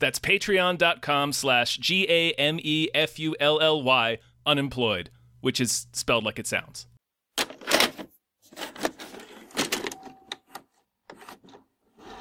[0.00, 5.86] That's patreon.com slash G A M E F U L L Y unemployed, which is
[5.92, 6.86] spelled like it sounds.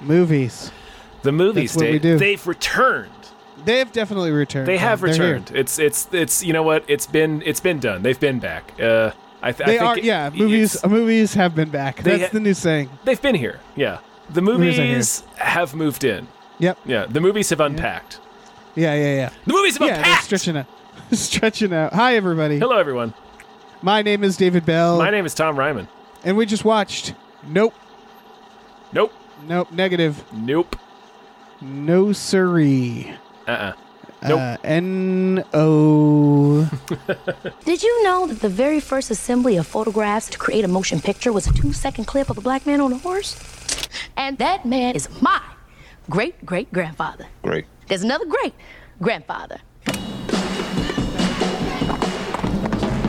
[0.01, 0.71] Movies.
[1.23, 2.17] The movies, That's what we Dave, do.
[2.17, 3.11] they've returned.
[3.65, 4.67] They have definitely returned.
[4.67, 5.23] They have They're here.
[5.33, 5.51] returned.
[5.53, 6.85] It's it's it's you know what?
[6.87, 8.03] It's been it's been done.
[8.03, 8.71] They've been back.
[8.79, 9.97] Uh, I, th- I They think are.
[9.97, 10.75] it- yeah, movies.
[10.75, 11.97] it's- movies have been back.
[11.97, 12.89] They That's ha- the new saying.
[13.03, 13.59] They've been here.
[13.75, 13.99] Yeah,
[14.29, 14.91] the Movies are here.
[14.93, 16.27] movies have moved in.
[16.59, 16.77] Yep.
[16.85, 18.19] Yeah, the movies have unpacked.
[18.75, 19.29] Yeah, yeah, yeah.
[19.45, 20.23] The movies have Yeah, they're unpacked.
[20.25, 20.65] stretching out.
[21.13, 21.93] stretching out.
[21.93, 22.59] Hi, everybody.
[22.59, 23.13] Hello, everyone.
[23.81, 25.87] My name is David Bell, My name is Tom Ryman.
[26.25, 27.13] and we just watched.
[27.47, 27.73] Nope.
[28.91, 29.13] Nope.
[29.47, 29.71] Nope.
[29.71, 30.21] Negative.
[30.33, 30.75] Nope.
[31.61, 33.13] No siree.
[33.47, 33.73] Uh-uh.
[34.27, 34.39] Nope.
[34.41, 36.69] Uh, N O.
[37.63, 41.31] Did you know that the very first assembly of photographs to create a motion picture
[41.31, 43.37] was a two second clip of a black man on a horse?
[44.17, 45.41] And that man is my
[46.09, 47.27] great great grandfather.
[47.43, 47.65] Great.
[47.87, 48.53] There's another great
[49.01, 49.59] grandfather.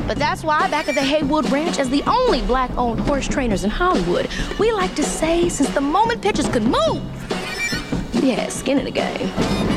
[0.06, 3.62] But that's why, back at the Haywood Ranch, as the only black owned horse trainers
[3.62, 4.28] in Hollywood,
[4.58, 7.00] we like to say since the moment pictures could move,
[8.20, 9.69] we had skin in the game.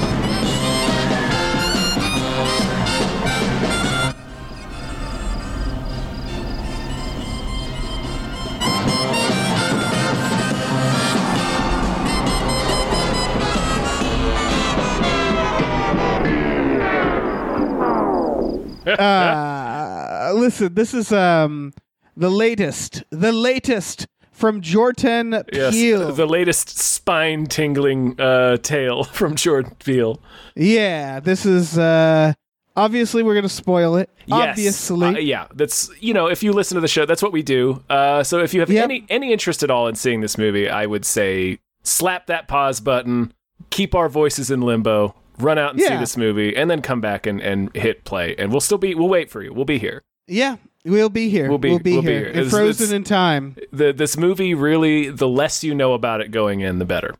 [18.99, 21.73] Uh, listen, this is um
[22.15, 26.11] the latest, the latest from Jordan Yes, Peele.
[26.13, 30.19] the latest spine-tingling uh, tale from Jordan Peele.
[30.55, 32.33] yeah, this is uh
[32.75, 34.09] obviously we're gonna spoil it.
[34.25, 34.49] Yes.
[34.49, 35.47] Obviously, Uh, yeah.
[35.53, 37.83] That's you know, if you listen to the show, that's what we do.
[37.89, 38.83] Uh, so if you have Yep.
[38.83, 42.79] any any interest at all in seeing this movie, I would say slap that pause
[42.79, 43.33] button,
[43.69, 47.25] keep our voices in limbo, run out and see this movie, and then come back
[47.25, 48.35] and, and hit play.
[48.37, 49.53] And we'll still be we'll wait for you.
[49.53, 50.03] We'll be here.
[50.27, 51.49] yeah, we'll be here.
[51.49, 52.19] We'll be- we'll be we'll be here.
[52.19, 52.29] here.
[52.29, 53.55] It's- frozen it's- in time.
[53.71, 57.15] The this movie really the less you know about it going in, the better.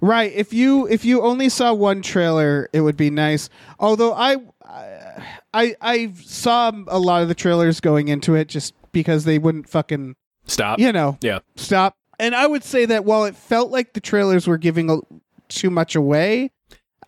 [0.00, 0.32] Right.
[0.34, 3.48] If you if you only saw one trailer, it would be nice.
[3.78, 4.36] Although I
[5.54, 9.68] I I saw a lot of the trailers going into it just because they wouldn't
[9.68, 10.78] fucking Stop.
[10.80, 11.38] you know Yeah.
[11.56, 11.94] stop.
[12.18, 14.98] And I would say that while it felt like the trailers were giving a,
[15.48, 16.50] too much away,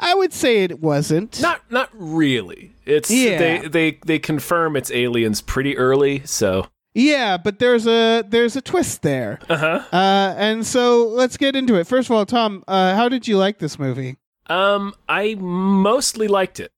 [0.00, 1.41] I would say it wasn't.
[1.41, 2.75] Not not really.
[2.84, 3.38] It's Yeah.
[3.38, 8.60] they they they confirm it's aliens pretty early, so Yeah, but there's a there's a
[8.60, 9.38] twist there.
[9.49, 9.83] uh-huh.
[9.93, 11.87] Uh, and so let's get into it.
[11.87, 14.16] First of all, Tom, uh, how did you like this movie?
[14.49, 16.72] Um I mostly liked it.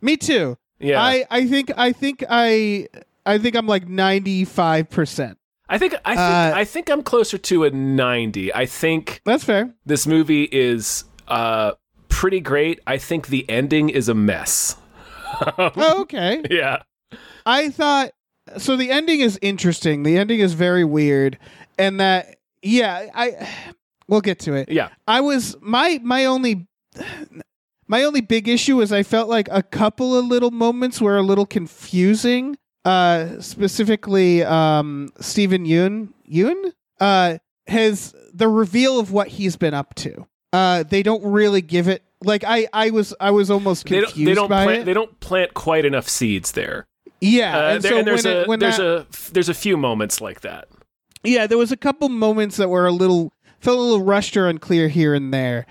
[0.00, 0.56] Me too.
[0.78, 1.02] Yeah.
[1.02, 2.88] I, I think I think I
[3.26, 5.36] I think I'm like ninety five percent.
[5.68, 8.52] I think I think Uh, I think I'm closer to a 90.
[8.54, 9.74] I think That's fair.
[9.84, 11.72] this movie is uh
[12.20, 12.78] pretty great.
[12.86, 14.76] I think the ending is a mess.
[15.56, 16.42] Oh, okay.
[16.50, 16.82] Yeah.
[17.46, 18.10] I thought
[18.58, 18.76] so.
[18.76, 20.02] The ending is interesting.
[20.02, 21.38] The ending is very weird,
[21.78, 23.48] and that yeah, I
[24.06, 24.70] we'll get to it.
[24.70, 24.90] Yeah.
[25.06, 26.66] I was my my only
[27.86, 31.22] my only big issue is I felt like a couple of little moments were a
[31.22, 32.58] little confusing.
[32.84, 39.94] Uh, specifically, um, Stephen Yoon Yoon uh has the reveal of what he's been up
[39.94, 40.26] to.
[40.52, 44.16] Uh, they don't really give it like I I was I was almost They confused
[44.16, 44.84] don't they don't by plant it.
[44.86, 46.86] they don't plant quite enough seeds there.
[47.20, 49.54] yeah, Uh, and there- so and there's when a it, there's that, a there's a
[49.54, 50.68] few moments like that.
[51.24, 54.48] Yeah, there was a couple moments that were a little felt a little rushed or
[54.48, 55.66] unclear here and there.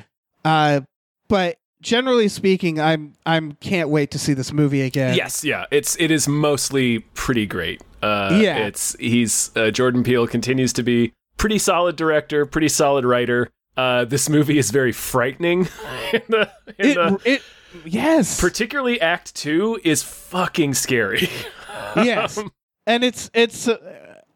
[0.46, 0.82] Uh,
[1.28, 5.16] but generally speaking, I'm I'm can't wait to see this movie again.
[5.16, 5.66] Yes, yeah.
[5.72, 7.82] It's it is mostly pretty great.
[8.02, 8.58] Uh Yeah.
[8.68, 13.50] it's he's uh, Jordan Peele continues to be pretty solid director, pretty solid writer.
[13.80, 15.60] Uh this movie is very frightening
[16.14, 17.42] in the, in It the it
[17.86, 21.30] yes particularly act 2 is fucking scary.
[21.96, 22.40] yes,
[22.86, 23.78] and it's it's uh,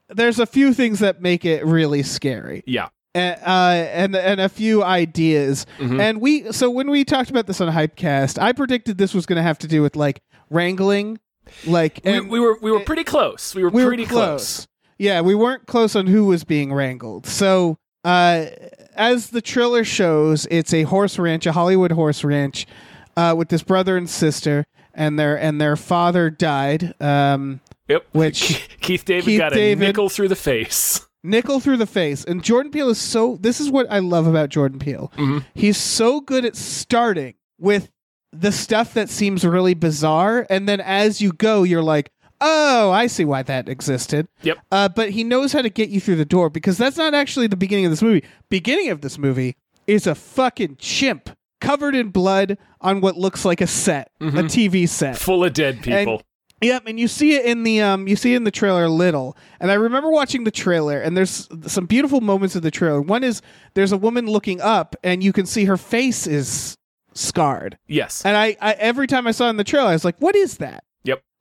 [0.09, 2.63] there's a few things that make it really scary.
[2.65, 2.87] yeah.
[3.15, 5.65] and, uh, and and a few ideas.
[5.79, 5.99] Mm-hmm.
[5.99, 9.37] And we so when we talked about this on Hypecast, I predicted this was going
[9.37, 11.19] to have to do with like wrangling,
[11.65, 13.53] like We, and we were we were pretty close.
[13.55, 14.67] We were we pretty were close.
[14.97, 17.25] Yeah, we weren't close on who was being wrangled.
[17.25, 18.45] So uh,
[18.95, 22.65] as the trailer shows, it's a horse ranch, a Hollywood horse ranch,
[23.17, 26.93] uh, with this brother and sister, and their and their father died.
[27.01, 28.05] Um, Yep.
[28.13, 31.05] Which- Keith David Keith got a David- nickel through the face.
[31.23, 32.23] nickel through the face.
[32.23, 33.37] And Jordan Peele is so.
[33.41, 35.11] This is what I love about Jordan Peele.
[35.53, 37.89] He's so good at starting with
[38.31, 42.09] the stuff that seems really bizarre, and then as you go, you're like,
[42.43, 44.57] "Oh, I see why that existed." Yep.
[44.71, 47.47] Uh, but he knows how to get you through the door because that's not actually
[47.47, 48.23] the beginning of this movie.
[48.49, 49.55] Beginning of this movie
[49.87, 51.29] is a fucking chimp
[51.61, 55.17] covered in blood on what looks like a set, a TV set.
[55.17, 56.21] Full of dead people.
[56.61, 58.89] Yep, and you see it in the um you see it in the trailer a
[58.89, 59.35] little.
[59.59, 63.01] And I remember watching the trailer and there's some beautiful moments of the trailer.
[63.01, 63.41] One is
[63.73, 66.77] there's a woman looking up and you can see her face is
[67.13, 67.77] scarred.
[67.87, 68.23] yes.
[68.25, 70.35] And I, I every time I saw it in the trailer I was like, "What
[70.37, 70.83] is that?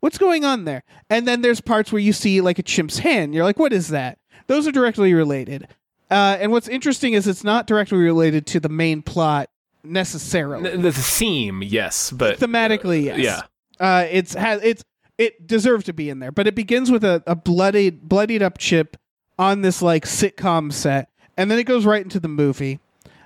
[0.03, 3.35] What's going on there?" And then there's parts where you see like a chimp's hand.
[3.35, 4.19] You're like, "What is that?"
[4.49, 5.69] Those are directly related.
[6.11, 9.49] Uh, and what's interesting is it's not directly related to the main plot
[9.83, 10.71] necessarily.
[10.71, 13.19] N- the theme, yes, but Thematically, yes.
[13.19, 13.41] yeah.
[13.81, 14.85] Uh, it's has it's
[15.19, 18.59] it deserves to be in there, but it begins with a, a bloodied bloodied up
[18.59, 18.97] chip
[19.39, 22.81] on this like sitcom set, and then it goes right into the movie.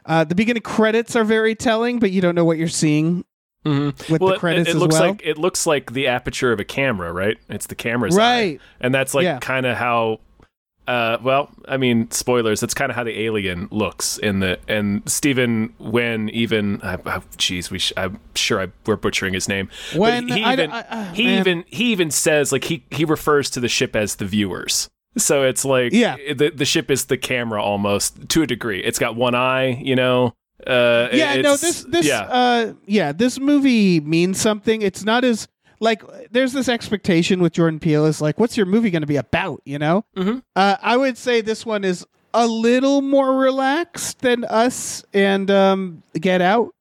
[0.05, 3.25] Uh, the beginning credits are very telling, but you don't know what you're seeing
[3.67, 4.11] Mhm.
[4.11, 5.09] with well, the it- credits it, as looks well.
[5.11, 7.37] like it looks like the aperture of a camera, right?
[7.49, 8.21] It's the camera's eye.
[8.21, 8.61] Right.
[8.81, 9.39] and that's like Yeah.
[9.41, 10.21] kind of how.
[10.89, 12.61] Uh, well, I mean, spoilers.
[12.61, 17.23] That's kind of how the alien looks in the and Stephen when even uh, oh,
[17.73, 19.69] we sh- I'm sure I, we're butchering his name.
[19.97, 21.41] When- he I- even I- uh, he man.
[21.41, 24.89] even he even says like he he refers to the ship as the viewers.
[25.19, 26.15] So it's like Yeah.
[26.33, 28.79] the the ship is the camera almost to a degree.
[28.79, 30.35] It's got one eye, you know.
[30.67, 32.21] Uh, yeah, no, this this yeah.
[32.23, 34.83] uh yeah, this movie means something.
[34.83, 35.49] It's not as
[35.81, 39.17] like there's this expectation with Jordan Peele is like, what's your movie going to be
[39.17, 39.61] about?
[39.65, 40.43] You know, Mhm.
[40.55, 46.03] uh, I would say this one is a little more relaxed than Us and um,
[46.19, 46.75] Get Out,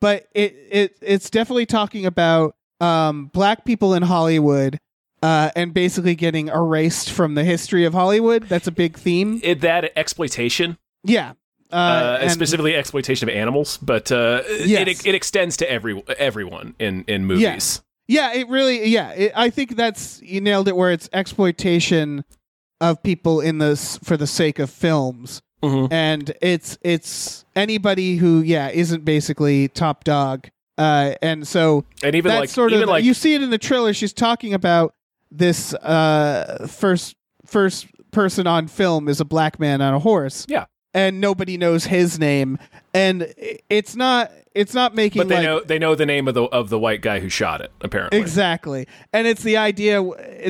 [0.00, 4.78] but it it it's definitely talking about um, black people in Hollywood.
[5.24, 8.42] Uh, and basically getting erased from the history of Hollywood.
[8.48, 9.38] That's a big theme.
[9.44, 11.34] it, that exploitation Yeah.
[11.72, 14.88] Uh, uh, and- specifically exploitation of animals, but uh, Yes.
[15.00, 17.42] it, it extends to every everyone in in movies.
[17.42, 17.82] Yes.
[18.08, 18.86] Yeah, it really.
[18.88, 20.76] Yeah, it, I think that's you nailed it.
[20.76, 22.24] Where it's exploitation
[22.80, 25.88] of people in this for the sake of films, Mhm.
[25.92, 30.48] and it's it's anybody who yeah isn't basically top dog.
[30.78, 33.58] Uh, and so And even like sort even of like you see it in the
[33.58, 33.92] trailer.
[33.94, 34.94] She's talking about
[35.30, 37.14] this uh first
[37.46, 40.44] first person on film is a black man on a horse.
[40.48, 40.64] Yeah.
[40.94, 42.58] And nobody knows his name,
[42.94, 43.32] and
[43.68, 46.44] it's not it's not making but they like know they know the name of the
[46.44, 47.72] of the white guy who shot it.
[47.80, 48.86] Apparently, Exactly.
[49.12, 50.02] And it's the idea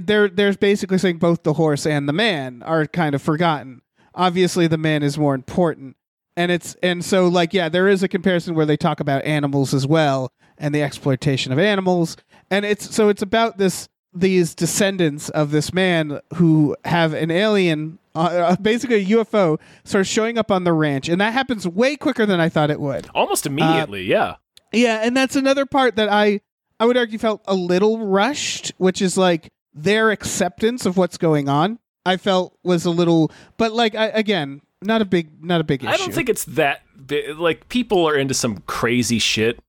[0.03, 3.83] they're there's basically saying both the horse and the man are kind of forgotten.
[4.15, 5.97] Obviously the man is more important.
[6.37, 9.73] And it's and so like yeah, there is a comparison where they talk about animals
[9.75, 12.17] as well and the exploitation of animals.
[12.51, 17.99] And it's so it's about this these descendants of this man who have an alien
[18.15, 21.97] uh, basically a UFO sort of showing up on the ranch and that happens way
[21.97, 23.09] quicker than I thought it would.
[23.15, 24.03] almost immediately.
[24.05, 24.37] yeah,
[24.73, 26.41] Yeah, and that's another part that I
[26.79, 31.49] I would argue felt a little rushed, which is like their acceptance of what's going
[31.49, 31.79] on.
[32.05, 35.85] I felt was a little, but like I, again, not a big, not a big
[35.85, 35.93] issue.
[35.93, 37.39] I don't think it's that big.
[37.39, 39.61] Like people are into some crazy shit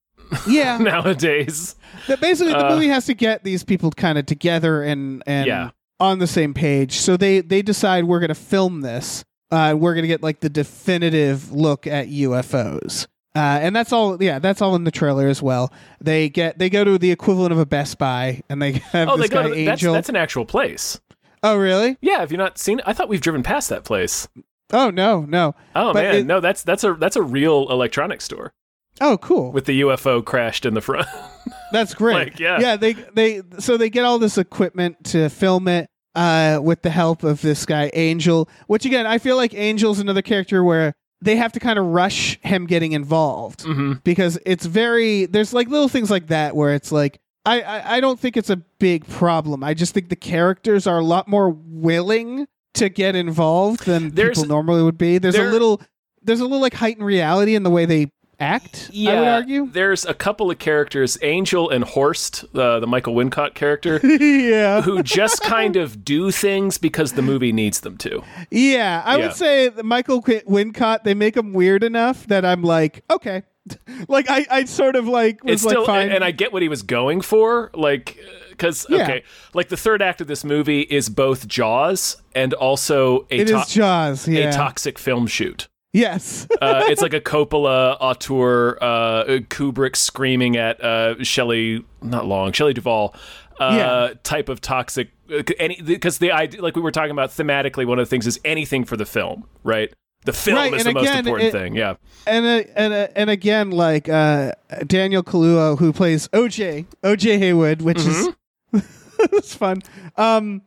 [0.47, 1.75] Yeah, nowadays.
[2.07, 5.47] that basically the Uh, movie has to get these people kind of together and and
[5.47, 5.69] Yeah.
[5.99, 6.93] on the same page.
[6.97, 9.23] So they they decide we're going to film this.
[9.51, 13.07] Uh, we're going to get like the definitive look at UFOs.
[13.35, 14.21] Uh, and that's all.
[14.21, 15.71] Yeah, that's all in the trailer as well.
[15.99, 19.17] They get they go to the equivalent of a Best Buy, and they have Oh,
[19.17, 19.43] this they go.
[19.43, 19.93] guy To, that's Angel.
[19.93, 20.99] that's an actual place.
[21.41, 21.97] oh, really?
[22.01, 22.85] Yeah, have you not seen it?
[22.87, 24.27] I thought we've driven past that place.
[24.71, 25.55] Oh no, no.
[25.75, 28.53] Oh But man, it- no, that's that's a that's a real electronics store
[29.01, 29.51] Oh, cool.
[29.51, 31.07] with the UFO crashed in the front.
[31.71, 32.13] That's great.
[32.15, 32.59] Like, yeah.
[32.59, 32.75] yeah.
[32.75, 37.23] They they so they get all this equipment to film it uh, with the help
[37.23, 38.47] of this guy Angel.
[38.67, 42.37] Which again, I feel like Angel's another character where they have to kind of rush
[42.41, 46.91] him getting involved hmm because it's very there's like little things like that where it's
[46.91, 47.19] like.
[47.45, 49.65] I, I, I don't think it's a big problem.
[49.65, 54.37] I just think the characters are a lot more willing to get involved than There's-
[54.37, 55.17] people normally would be.
[55.17, 55.81] There's there- a little
[56.21, 58.11] there's a little like heightened reality in the way they
[58.43, 58.89] act.
[58.93, 59.67] Yeah, I would argue.
[59.71, 64.81] There's a couple of characters, Angel and Holst, uh, the Michael Wincott character, yeah.
[64.81, 68.21] who just kind of do things because the movie needs them to.
[68.51, 69.27] Yeah, I Yeah.
[69.27, 71.03] would say Michael Qu- Wincott.
[71.03, 73.43] They make him weird enough that I'm like, okay,
[74.09, 76.11] like I, I sort of like was It's like still, fine.
[76.11, 78.17] and I get what he was going for, like,
[78.49, 79.03] because Yeah.
[79.03, 79.23] okay,
[79.53, 83.59] like the third act of this movie is both Jaws and also a, it to-
[83.59, 84.27] is Jaws.
[84.27, 85.69] a toxic film shoot.
[85.93, 86.47] Yes.
[86.61, 92.73] Uh, it's like a Coppola auteur, uh, Kubrick screaming at uh, Shelley, not long, Shelley
[92.73, 93.13] Duvall,
[93.59, 94.13] uh, Yeah.
[94.23, 95.09] type of toxic.
[95.29, 98.25] uh, Any because the idea, like we were talking about thematically, one of the things
[98.27, 99.93] is anything for the film, right?
[100.25, 101.75] The film Right, is the and most important it- thing.
[101.75, 101.95] Yeah,
[102.25, 104.53] and uh, and uh, and again, like uh,
[104.87, 108.29] Daniel Kaluuya, who plays OJ, OJ Haywood, which is
[109.19, 109.81] it's fun.
[110.15, 110.61] Um,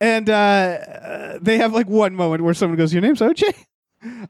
[0.00, 3.42] and they have like one moment where someone goes, "Your name's OJ,"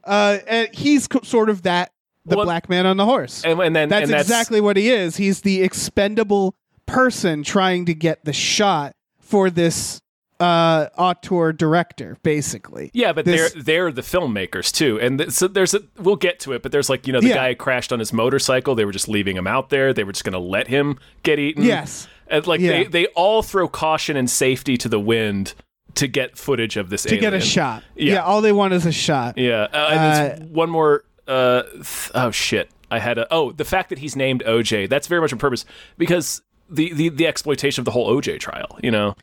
[0.03, 1.91] uh, and he's co- sort of that
[2.25, 3.43] the Well, black man on the horse.
[3.43, 5.17] and, and then that's and that's, exactly what he is.
[5.17, 6.55] He's the expendable
[6.85, 10.01] person trying to get the shot for this
[10.39, 12.91] uh auteur director, basically.
[12.93, 16.39] Yeah, but This- they're they're the filmmakers too, and th- so there's a we'll get
[16.41, 17.35] to it, but there's like you know the Yeah.
[17.35, 18.75] guy crashed on his motorcycle.
[18.75, 19.93] They were just leaving him out there.
[19.93, 21.63] They were just going to let him get eaten.
[21.63, 22.07] Yes.
[22.27, 22.71] and like Yeah.
[22.71, 25.53] they they all throw caution and safety to the wind
[25.95, 27.83] to get footage of this To get a shot.
[27.95, 28.13] Yeah.
[28.15, 29.37] yeah, all they want is a shot.
[29.37, 31.03] Yeah, uh, and there's one more.
[31.27, 32.69] Uh, th- oh shit!
[32.91, 33.27] I had a.
[33.33, 34.89] Oh, the fact that he's named OJ.
[34.89, 35.65] That's very much on purpose
[35.97, 38.77] because the the the exploitation of the whole OJ trial.
[38.83, 39.15] You know.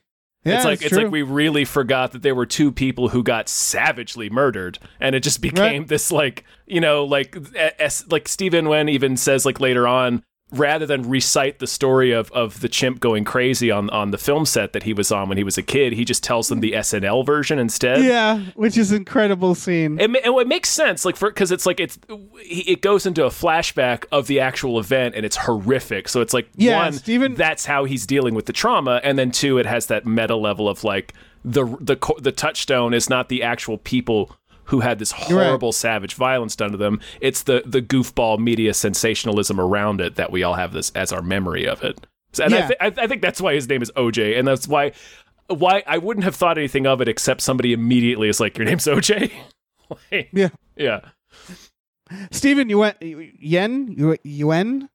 [0.45, 1.05] Yeah, it's like it's true.
[1.05, 5.23] like we really forgot that there were two people who got savagely murdered, and it
[5.23, 7.37] just became this like you know like
[7.79, 12.30] as, like Stephen Wen even says like later on, rather than recite the story of
[12.32, 15.38] of the chimp going crazy on on the film set that he was on when
[15.38, 18.04] he was a kid, he just tells them the SNL version instead.
[18.04, 19.99] Yeah, which is an incredible scene.
[19.99, 21.99] It, and it makes sense, like for because it's like it's
[22.38, 26.09] it goes into a flashback of the actual event, and it's horrific.
[26.09, 29.30] So it's like Yeah, one, Steven- that's how he's dealing with the trauma, and then
[29.30, 33.42] two, it has that meta level of like the the the touchstone is not the
[33.42, 34.37] actual people
[34.73, 36.99] who had this horrible savage violence done to them.
[37.21, 41.23] It's the the goofball media sensationalism around it that we all have this as our
[41.23, 42.05] memory of it.
[42.33, 42.71] So- And I, Yeah.
[42.81, 44.93] I, I think that's why his name is OJ, and that's why
[45.49, 48.87] why I wouldn't have thought anything of it except somebody immediately is like, "Your name's
[48.87, 49.31] OJ."
[50.11, 50.49] Like, yeah.
[50.75, 51.00] yeah.
[52.31, 52.95] Stephen Yuen,
[53.38, 54.88] Yen, Yu- Yuen.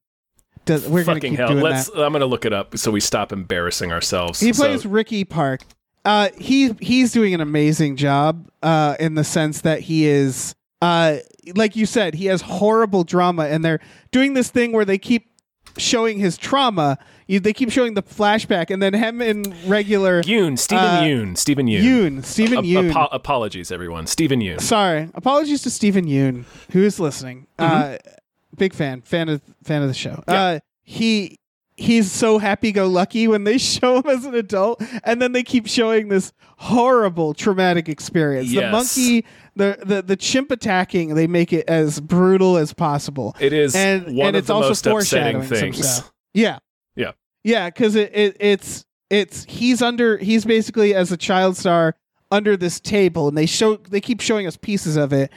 [0.65, 1.49] Does, we're gonna Fucking keep hell.
[1.49, 1.89] doing Let's.
[1.91, 2.03] that.
[2.03, 4.39] I'm gonna look it up so we stop embarrassing ourselves.
[4.39, 5.61] He So- plays Ricky Park.
[6.07, 8.47] Uh, he he's doing an amazing job.
[8.63, 11.17] Uh, in the sense that he is, uh,
[11.55, 13.79] like you said, he has horrible drama, and they're
[14.11, 15.29] doing this thing where they keep
[15.77, 16.97] showing his trauma.
[17.27, 21.37] You, they keep showing the flashback, and then him in regular Yoon, Stephen Uh, Yoon,
[21.37, 21.81] Steven Yeun.
[21.81, 22.89] Yoon, Stephen A- Yoon.
[22.91, 24.07] apo- apologies, everyone.
[24.07, 24.61] Steven Yeun.
[24.61, 27.47] Sorry, apologies to Steven Yeun, who is listening.
[27.59, 27.97] Uh,
[28.55, 30.11] big fan, fan of fan of the show.
[30.11, 30.31] Mm-hmm.
[30.31, 30.41] Yeah.
[30.43, 31.37] Uh, he
[31.77, 35.43] he's so happy go lucky when they show him as an adult, and then they
[35.43, 38.49] keep showing this horrible traumatic experience.
[38.49, 43.35] The monkey, the, the the chimp attacking, they make it as brutal as possible.
[43.39, 46.03] It is and one and of it's the also most upsetting foreshadowing things.
[46.33, 46.59] Yeah,
[46.95, 47.11] Yeah.
[47.43, 51.95] yeah, because it, it it's it's he's under he's basically as a child star
[52.29, 55.31] under this table, and they show they keep showing us pieces of it,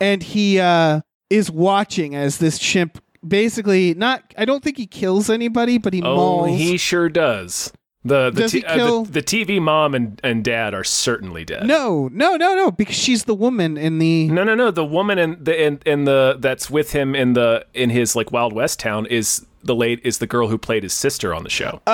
[0.00, 5.30] and he uh is watching as this chimp basically not I don't think he kills
[5.30, 6.14] anybody, but he Oh,
[6.46, 6.58] mauls.
[6.58, 7.72] he sure does.
[8.04, 11.64] The the, Does t- uh, the the TV mom and, and dad are certainly dead.
[11.68, 14.72] no, no, no, no, because she's the woman in the No, no, no.
[14.72, 18.32] The woman in the in, in the that's with him in the in his like
[18.32, 21.48] Wild West town is the late is the girl who played his sister on the
[21.50, 21.80] show.
[21.86, 21.92] Oh,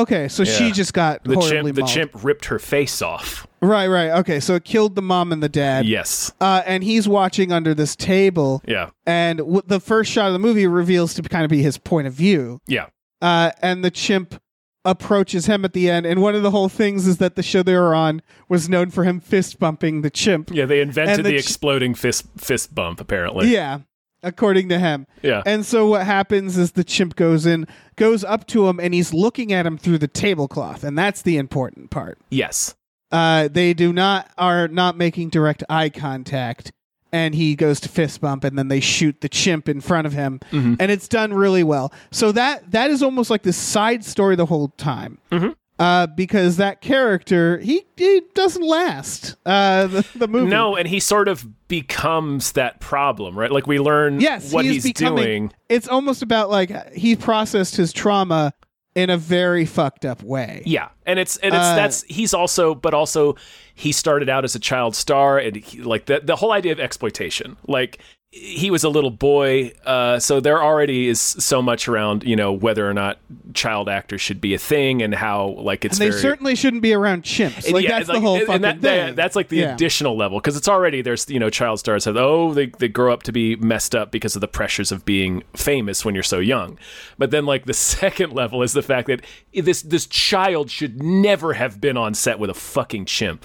[0.00, 0.28] okay.
[0.28, 1.90] So she just got The horribly chimp the mauled.
[1.92, 3.46] chimp ripped her face off.
[3.60, 4.10] Right, right.
[4.20, 5.86] Okay, so it killed the mom and the dad.
[5.86, 6.32] Yes.
[6.40, 8.60] Uh, and he's watching under this table.
[8.66, 8.90] Yeah.
[9.06, 12.06] And w- the first shot of the movie reveals to kind of be his point
[12.08, 12.60] of view.
[12.66, 12.86] Yeah.
[13.20, 14.40] Uh, and the chimp
[14.84, 16.06] approaches him at the end.
[16.06, 18.90] And one of the whole things is that the show they were on was known
[18.90, 20.50] for him fist bumping the chimp.
[20.52, 23.48] Yeah, they invented And the, the ch- exploding fist fist bump apparently.
[23.52, 23.80] Yeah,
[24.22, 25.06] according to him.
[25.22, 25.42] Yeah.
[25.46, 29.12] And so what happens is the chimp goes in, goes up to him, and he's
[29.14, 32.18] looking at him through the tablecloth, and that's the important part.
[32.30, 32.74] yes.
[33.10, 36.72] Uh, they do not are not making direct eye contact,
[37.12, 40.14] and he goes to fist bump, and then they shoot the chimp in front of
[40.14, 40.76] him, Mm-hmm.
[40.80, 41.92] and it's done really well.
[42.10, 45.18] So that that is almost like the side story the whole time.
[45.30, 45.50] Mm-hmm.
[45.82, 50.48] Uh, because that character he, he doesn't last uh, the, the movie.
[50.48, 53.50] No, and he sort of becomes that problem, right?
[53.50, 55.24] Like we learn yes, what he he's becoming.
[55.24, 55.52] doing.
[55.68, 58.54] It's almost about like he processed his trauma
[58.94, 60.62] in a very fucked up way.
[60.66, 63.34] Yeah, and it's and it's Uh, that's he's also, but also
[63.74, 66.78] he started out as a child star, and he, like the the whole idea of
[66.78, 67.98] exploitation, like
[68.34, 72.50] he was a little boy, uh, so there already is so much around you know
[72.50, 73.18] whether or not
[73.52, 76.80] child actors should be a thing and how like it's And they very, certainly shouldn't
[76.82, 77.70] be around chimps.
[77.70, 79.06] Like yeah, that's it's the like- whole fucking that- thing.
[79.08, 79.74] that- that's like the Yeah.
[79.74, 83.12] additional level because it's already there's you know child stars have oh they they grow
[83.12, 86.38] up to be messed up because of the pressures of being famous when you're so
[86.38, 86.78] young,
[87.18, 89.20] but then like the second level is the fact that
[89.52, 93.44] this this child should never have been on set with a fucking chimp.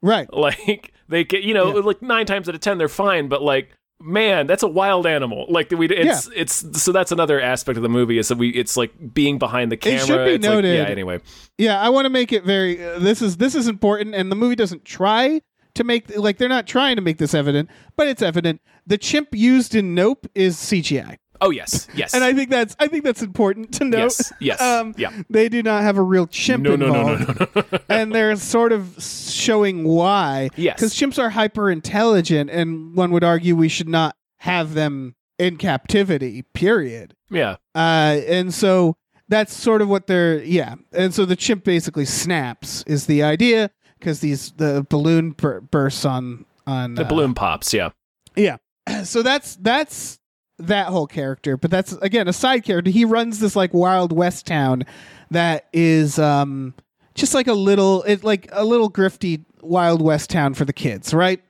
[0.00, 0.26] Right.
[0.34, 1.82] Like they get you know Yeah.
[1.84, 3.68] like nine times out of ten they're fine, but like
[4.02, 5.46] man, that's a wild animal.
[5.48, 8.76] Like we, it's it's so that's another aspect of the movie is that we it's
[8.76, 9.98] like being behind the camera.
[10.02, 10.84] It should be It's like- noted- yeah.
[10.92, 11.20] Anyway,
[11.58, 12.84] Yeah, I want to make it very.
[12.84, 15.40] Uh, this is this is important, and the movie doesn't try
[15.74, 18.60] to make like they're not trying to make this evident, but it's evident.
[18.86, 22.86] The chimp used in Nope is CGI, oh yes, yes, and I think that's I
[22.86, 23.98] think that's important to note.
[23.98, 25.12] yes, yes, Um, yeah.
[25.28, 27.78] They do not have a real chimp No, no, no, no, no, no.
[27.90, 30.48] and they're sort of showing why.
[30.56, 30.76] Yes.
[30.76, 35.56] because chimps are hyper intelligent, and one would argue we should not have them in
[35.56, 36.42] captivity.
[36.54, 37.14] Period.
[37.30, 38.96] yeah, Uh, and so
[39.28, 40.76] that's sort of what they're yeah.
[40.92, 46.04] And so the chimp basically snaps is the idea because these the balloon bur- bursts
[46.04, 47.72] on on the uh, balloon pops.
[47.74, 47.90] Yeah,
[48.36, 48.56] Yeah.
[49.04, 50.18] So that's that's
[50.66, 52.90] that whole character, but that's again a side character.
[52.90, 54.84] He runs this like Wild West town
[55.30, 56.74] that is um
[57.14, 61.12] just like a little it's like a little grifty Wild West town for the kids,
[61.14, 61.40] right?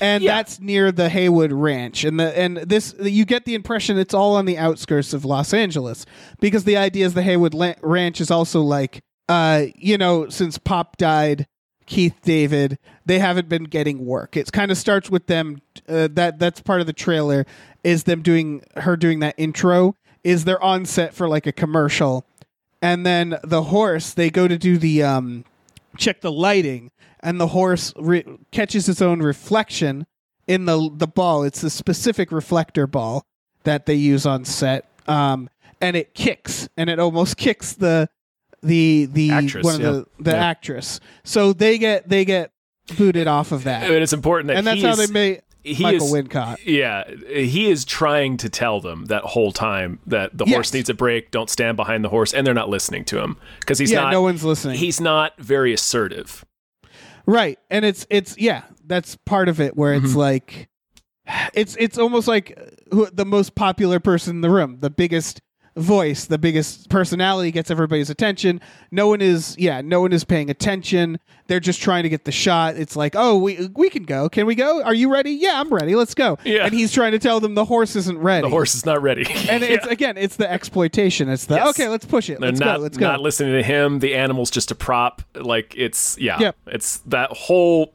[0.00, 0.36] And Yeah.
[0.36, 4.34] that's near the Haywood Ranch, and the and this you get the impression it's all
[4.36, 6.06] on the outskirts of Los Angeles
[6.40, 10.56] because the idea is the Haywood La- Ranch is also like uh you know since
[10.58, 11.46] Pop died,
[11.86, 14.36] Keith David, they haven't been getting work.
[14.38, 15.60] It kind of starts with them.
[15.86, 17.44] Uh, that that's part of the trailer
[17.84, 19.96] is them doing her doing that intro.
[20.24, 22.26] Is they're on set for like a commercial,
[22.80, 25.44] and then the horse they go to do the um
[25.98, 30.06] check the lighting, and the horse re- catches its own reflection
[30.48, 31.42] in the the ball.
[31.42, 33.24] It's a specific reflector ball
[33.64, 35.50] that they use on set, um,
[35.80, 38.08] and it kicks, and it almost kicks the
[38.62, 39.90] the the Actress, one of yeah.
[39.90, 40.44] the the Yeah.
[40.46, 41.00] actress.
[41.22, 42.50] So they get they get
[42.96, 46.06] booted off of that, and it's important that and that's how they made he Michael
[46.06, 46.58] is, Wincott.
[46.64, 50.94] Yeah, he is trying to tell them that whole time that the horse needs a
[50.94, 51.30] break.
[51.30, 54.12] Don't stand behind the horse, and they're not listening to him because he's yeah, not.
[54.12, 54.76] no one's listening.
[54.76, 56.44] He's not very assertive.
[57.26, 57.58] Right.
[57.70, 60.04] And it's it's yeah, that's part of it where Mm-hmm.
[60.06, 60.68] it's like
[61.54, 62.58] it's it's almost like
[62.92, 65.40] who, the most popular person in the room, the biggest
[65.76, 68.60] voice, the biggest personality gets everybody's attention.
[68.90, 71.18] No one is yeah, no one is paying attention.
[71.46, 72.76] They're just trying to get the shot.
[72.76, 74.28] It's like, "Oh, we we can go.
[74.28, 74.82] Can we go?
[74.82, 75.32] Are you ready?
[75.32, 75.94] Yeah, I'm ready.
[75.94, 76.64] Let's go." Yeah.
[76.64, 78.46] And he's trying to tell them the horse isn't ready.
[78.46, 79.22] The horse is not ready.
[79.50, 79.92] and it's Yeah.
[79.92, 81.28] again, it's the exploitation.
[81.28, 81.68] It's the Yes.
[81.70, 82.40] okay, let's push it.
[82.40, 82.82] Let's not, go.
[82.82, 83.06] Let's go.
[83.08, 83.98] not listening to him.
[83.98, 85.22] The animal's just a prop.
[85.34, 86.38] Like it's yeah.
[86.38, 86.56] Yep.
[86.68, 87.92] It's that whole.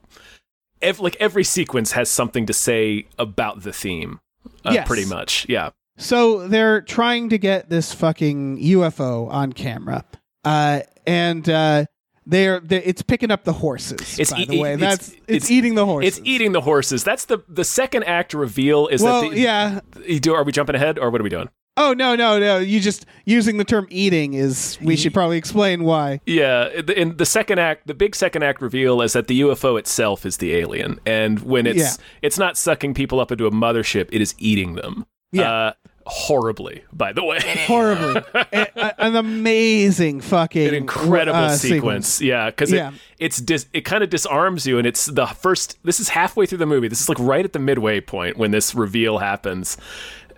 [0.82, 4.20] Ev- like every sequence has something to say about the theme.
[4.64, 4.88] Uh, Yes.
[4.88, 5.46] Pretty much.
[5.50, 5.70] Yeah.
[6.00, 10.06] So they're trying to get this fucking UFO on camera,
[10.46, 11.86] uh, and uh,
[12.26, 14.18] they're, they it's picking up the horses.
[14.18, 16.18] It's by e- the way, it's- that's it's, it's- eating the horses.
[16.18, 17.04] It's eating the horses.
[17.04, 18.88] That's the the second act reveal.
[18.88, 19.80] Is Well, that the, yeah.
[20.20, 21.50] Do, are we jumping ahead or what are we doing?
[21.78, 22.58] Oh no, no, no!
[22.58, 26.20] You just using the term "eating" is we should probably explain why.
[26.26, 30.26] Yeah, in the second act, the big second act reveal is that the UFO itself
[30.26, 31.92] is the alien, and when it's Yeah.
[32.22, 35.06] it's not sucking people up into a mothership, it is eating them.
[35.32, 35.52] Yeah.
[35.52, 35.74] uh,
[36.10, 36.84] horribly.
[36.92, 42.20] By the way, Horribly, A- a- an amazing fucking an incredible uh, sequence.
[42.22, 42.90] Yeah, because Yeah.
[42.90, 45.78] it it's dis- it kind of disarms you, and it's the first.
[45.84, 46.88] This is halfway through the movie.
[46.88, 49.78] This is like right at the midway point when this reveal happens.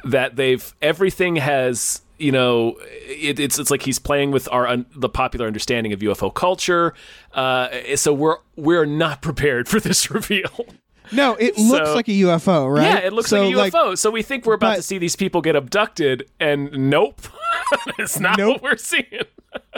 [0.04, 2.76] That they've everything has you know
[3.08, 6.94] it, it's it's like he's playing with our un, the popular understanding of UFO culture.
[7.34, 10.66] Uh, so we're we're not prepared for this reveal.
[11.12, 12.84] No, it looks like a UFO, right?
[12.84, 13.97] Yeah, it looks So, like a UFO.
[13.97, 17.21] so we think we're about but- to see these people get abducted, and nope,
[18.00, 18.56] it's not Nope.
[18.56, 19.06] what we're seeing.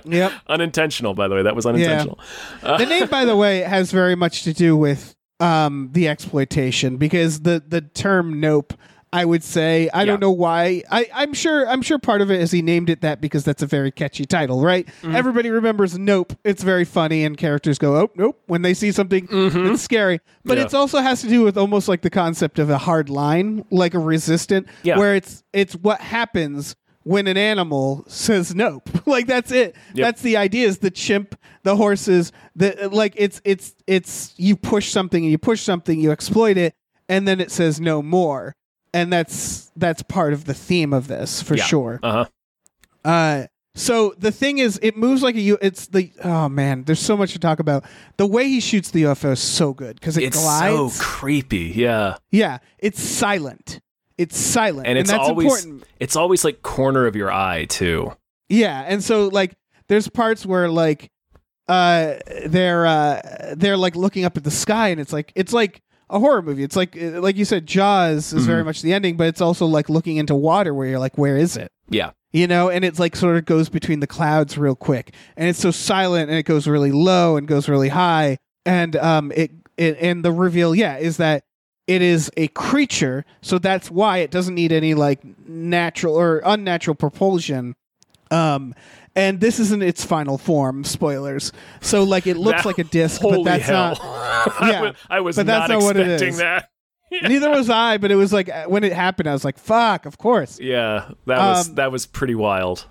[0.05, 0.31] Yep.
[0.47, 1.41] unintentional, by the way.
[1.43, 2.19] That was unintentional.
[2.61, 7.41] the name, by the way, has very much to do with um, the exploitation because
[7.41, 8.73] the the term "nope."
[9.13, 10.83] I would say I don't know why.
[10.89, 13.61] I, I'm sure I'm sure part of it is he named it that because that's
[13.61, 14.87] a very catchy title, right?
[14.87, 15.15] Mm-hmm.
[15.15, 16.33] Everybody remembers Nope.
[16.43, 20.19] It's very funny, and characters go, "Oh, nope!" when they see something that's scary.
[20.43, 20.65] But Yeah.
[20.65, 23.93] it also has to do with almost like the concept of a hard line, like
[23.93, 24.97] a resistant, Yeah.
[24.97, 28.89] where it's it's what happens when an animal says nope.
[29.05, 29.75] like that's it.
[29.93, 30.05] Yep.
[30.05, 34.89] That's the idea is the chimp, the horses, the like it's it's it's you push
[34.89, 36.73] something and you push something, you exploit it,
[37.07, 38.55] and then it says no more.
[38.93, 41.63] And that's that's part of the theme of this for Yeah.
[41.63, 41.99] sure.
[42.03, 43.09] Uh huh.
[43.09, 46.99] Uh so the thing is it moves like a U it's the oh man, there's
[46.99, 47.83] so much to talk about.
[48.17, 50.35] The way he shoots the UFO is so good because it glides.
[50.35, 50.95] It's glides.
[50.97, 51.73] so creepy.
[51.75, 52.17] Yeah.
[52.31, 53.81] yeah, it's silent.
[54.17, 54.87] It's silent.
[54.87, 55.83] and it's that's always important.
[55.99, 58.13] it's always like corner of your eye too.
[58.47, 59.55] Yeah, and so like
[59.87, 61.09] there's parts where like
[61.67, 65.81] uh they're uh they're like looking up at the sky and it's like it's like
[66.09, 66.63] a horror movie.
[66.63, 69.65] It's like uh, like you said Jaws is very much the ending, but it's also
[69.65, 71.71] like looking into water where you're like where is it?
[71.89, 75.13] Yeah, You know, and it's like sort of goes between the clouds real quick.
[75.37, 79.31] And it's so silent and it goes really low and goes really high and um
[79.35, 81.43] it and, and the reveal, yeah, is that
[81.87, 86.95] it is a creature, so that's why it doesn't need any like natural or unnatural
[86.95, 87.75] propulsion.
[88.31, 88.73] Um,
[89.15, 90.83] and this isn't its final form.
[90.83, 91.51] Spoilers.
[91.81, 93.95] So like it looks That- like a disc, but that's hell.
[93.95, 93.99] not.
[94.61, 96.37] I Yeah, was, I was but that's not not what it expecting is.
[96.37, 96.69] that.
[97.29, 100.05] Neither was I, but it was like uh, when it happened, I was like, "Fuck!"
[100.07, 100.59] Of course.
[100.59, 102.85] Yeah, that was Um, that was pretty wild.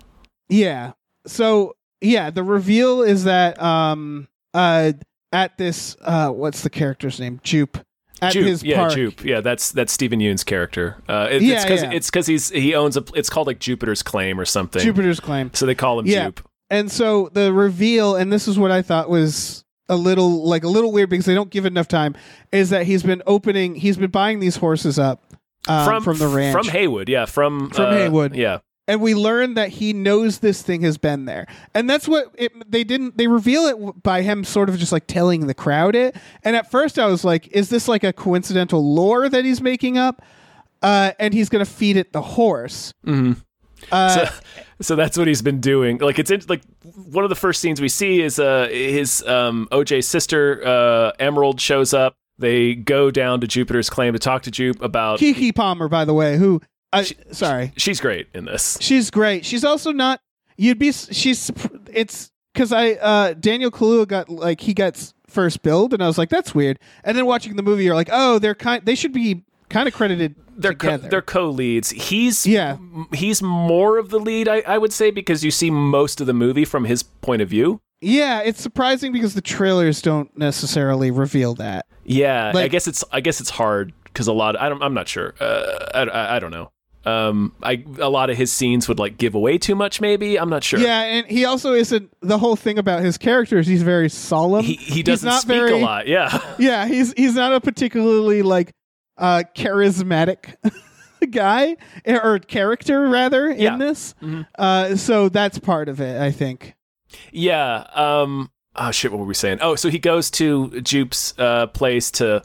[0.49, 0.93] Yeah.
[1.27, 4.93] So yeah, the reveal is that um uh
[5.33, 7.41] at this uh what's the character's name?
[7.43, 7.79] Jupe.
[8.23, 8.93] At Jupe, his yeah, park.
[8.95, 9.25] Jupe.
[9.25, 10.97] Yeah, that's that's Steven Yeun's character.
[11.09, 11.91] Uh, it, Yeah, it's because yeah.
[11.93, 13.05] it's because he's he owns a.
[13.15, 14.83] It's called like Jupiter's claim or something.
[14.83, 15.51] Jupiter's claim.
[15.55, 16.27] So they call him Yeah.
[16.27, 16.49] Jupe.
[16.71, 20.69] And so the reveal, and this is what I thought was a little like a
[20.69, 22.15] little weird because they don't give enough time,
[22.51, 25.23] is that he's been opening, he's been buying these horses up
[25.69, 27.27] um, from, from the ranch, From Haywood, yeah.
[27.27, 28.35] From From uh, Haywood.
[28.35, 28.59] yeah.
[28.89, 32.53] And we learn that he knows this thing has been there, and that's what it.
[32.69, 33.17] They didn't.
[33.17, 36.17] They reveal it by him sort of just like telling the crowd it.
[36.43, 39.99] And at first, I was like, "Is this like a coincidental lore that he's making
[39.99, 40.21] up?"
[40.83, 42.93] Uh, and he's gonna feed it the horse.
[43.05, 43.35] hmm
[43.93, 44.33] Uh, so,
[44.81, 45.99] so that's what he's been doing.
[45.99, 49.69] Like it's in, like one of the first scenes we see is uh his um
[49.71, 52.17] OJ's sister uh Emerald shows up.
[52.39, 55.21] They go down to Jupiter's claim to talk to Jupe about.
[55.21, 56.61] Keke Palmer, by the way, who,
[56.93, 58.77] I, sorry, She's great in this.
[58.81, 59.45] She's great.
[59.45, 60.21] She's also not.
[60.57, 60.93] You'd be.
[60.93, 61.51] She's.
[61.93, 66.19] It's because I uh Daniel Kaluuya got like he gets first billed, and I was
[66.19, 66.79] like, that's weird.
[67.05, 68.85] And then watching the movie, you're like, oh, they're kind.
[68.85, 71.09] They should be kind of credited They're co- together.
[71.09, 71.91] they're co-leads.
[71.91, 72.77] He's Yeah.
[73.15, 76.35] he's more of the lead, I, I would say, because you see most of the
[76.35, 77.81] movie from his point of view.
[78.03, 81.87] yeah, it's surprising because the trailers don't necessarily reveal that.
[82.05, 84.61] Yeah, I guess it's I guess it's hard because a lot.
[84.61, 84.83] I don't.
[84.83, 85.33] I'm not sure.
[85.41, 86.71] Uh, I, I, I don't know.
[87.05, 90.01] Um, I a lot of his scenes would like give away too much.
[90.01, 90.79] Maybe I'm not sure.
[90.79, 92.13] Yeah, and he also isn't.
[92.21, 94.65] The whole thing about his character is he's very solemn.
[94.65, 96.07] he he doesn't not speak very, a lot.
[96.07, 98.73] Yeah, Yeah, he's he's not a particularly like
[99.19, 100.55] uh charismatic
[101.31, 103.77] guy or character rather in Yeah.
[103.79, 104.15] this.
[104.23, 104.47] Mhm.
[104.59, 106.75] Uh so that's part of it, I think.
[107.33, 107.85] yeah.
[107.95, 108.51] Um.
[108.75, 109.11] Oh shit!
[109.13, 109.59] What were we saying?
[109.61, 112.43] Oh, so he goes to Jupe's uh, place to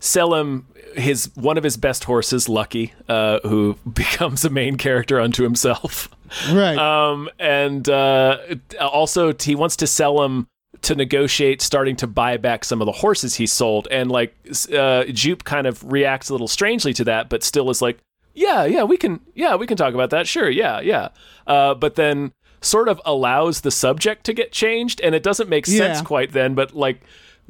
[0.00, 5.20] sell him his one of his best horses, Lucky, uh, who becomes a main character
[5.20, 6.08] unto himself.
[6.52, 6.78] Right.
[6.78, 8.38] Um, and uh,
[8.80, 10.46] also he wants to sell him
[10.82, 13.88] to negotiate starting to buy back some of the horses he sold.
[13.90, 14.34] And like
[14.72, 17.98] uh, Jupe kind of reacts a little strangely to that, but still is like,
[18.34, 20.26] yeah, yeah, we can, yeah, we can talk about that.
[20.28, 21.08] Sure, yeah, yeah.
[21.46, 25.66] Uh, but then sort of allows the subject to get changed, and it doesn't make
[25.66, 26.04] sense Yeah.
[26.04, 26.54] quite then.
[26.54, 27.00] But like.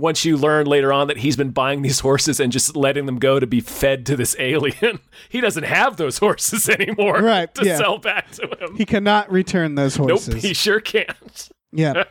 [0.00, 3.18] Once you learn later on that he's been buying these horses and just letting them
[3.18, 7.64] go to be fed to this alien, he doesn't have those horses anymore Right, to
[7.66, 7.76] yeah.
[7.76, 8.76] sell back to him.
[8.76, 10.28] he cannot return those horses.
[10.28, 11.48] Nope, he sure can't.
[11.72, 12.04] Yeah.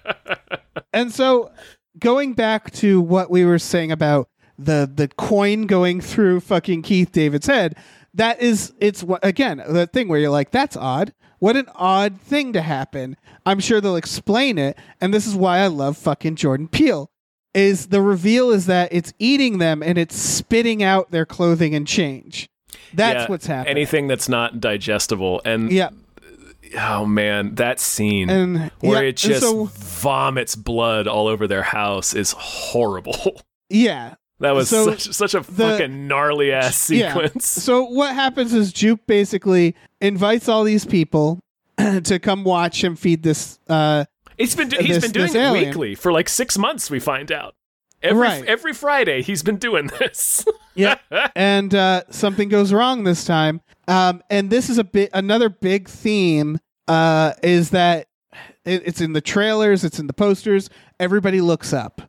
[0.93, 1.51] and so
[1.97, 7.11] going back to what we were saying about the the coin going through fucking Keith
[7.11, 7.75] David's head,
[8.13, 11.13] that is it's again, the thing where you're like that's odd.
[11.39, 13.15] What an odd thing to happen.
[13.45, 17.09] I'm sure they'll explain it and this is why I love fucking Jordan Peele.
[17.53, 21.87] Is the reveal is that it's eating them and it's spitting out their clothing and
[21.87, 22.47] change.
[22.93, 23.71] That's Yeah, what's happening.
[23.77, 25.89] Anything that's not digestible, and yeah.
[26.79, 31.63] oh man, that scene And where yeah, it just so vomits blood all over their
[31.63, 33.41] house is horrible.
[33.69, 37.13] yeah, That was So such, such a the- fucking gnarly ass Yeah.
[37.13, 37.47] sequence.
[37.47, 41.39] So what happens is Jupe basically invites all these people
[41.77, 43.59] to come watch him feed this.
[43.67, 44.05] Uh,
[44.39, 45.67] He's been do- he's This- been doing it alien.
[45.67, 46.89] weekly for like six months.
[46.89, 47.53] We find out
[48.01, 48.45] every Right.
[48.45, 50.43] every Friday he's been doing this.
[50.75, 50.95] yeah,
[51.35, 53.61] and uh, something goes wrong this time.
[53.87, 56.57] Um, and this is a bit another big theme.
[56.87, 58.07] Uh, is that
[58.65, 60.69] it, it's in the trailers, it's in the posters.
[60.99, 62.01] Everybody looks up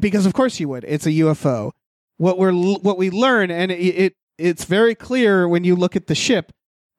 [0.00, 0.84] because, of course, you would.
[0.88, 1.70] It's a UFO.
[2.16, 6.06] What we're what we learn, and it, it it's very clear when you look at
[6.08, 6.50] the ship,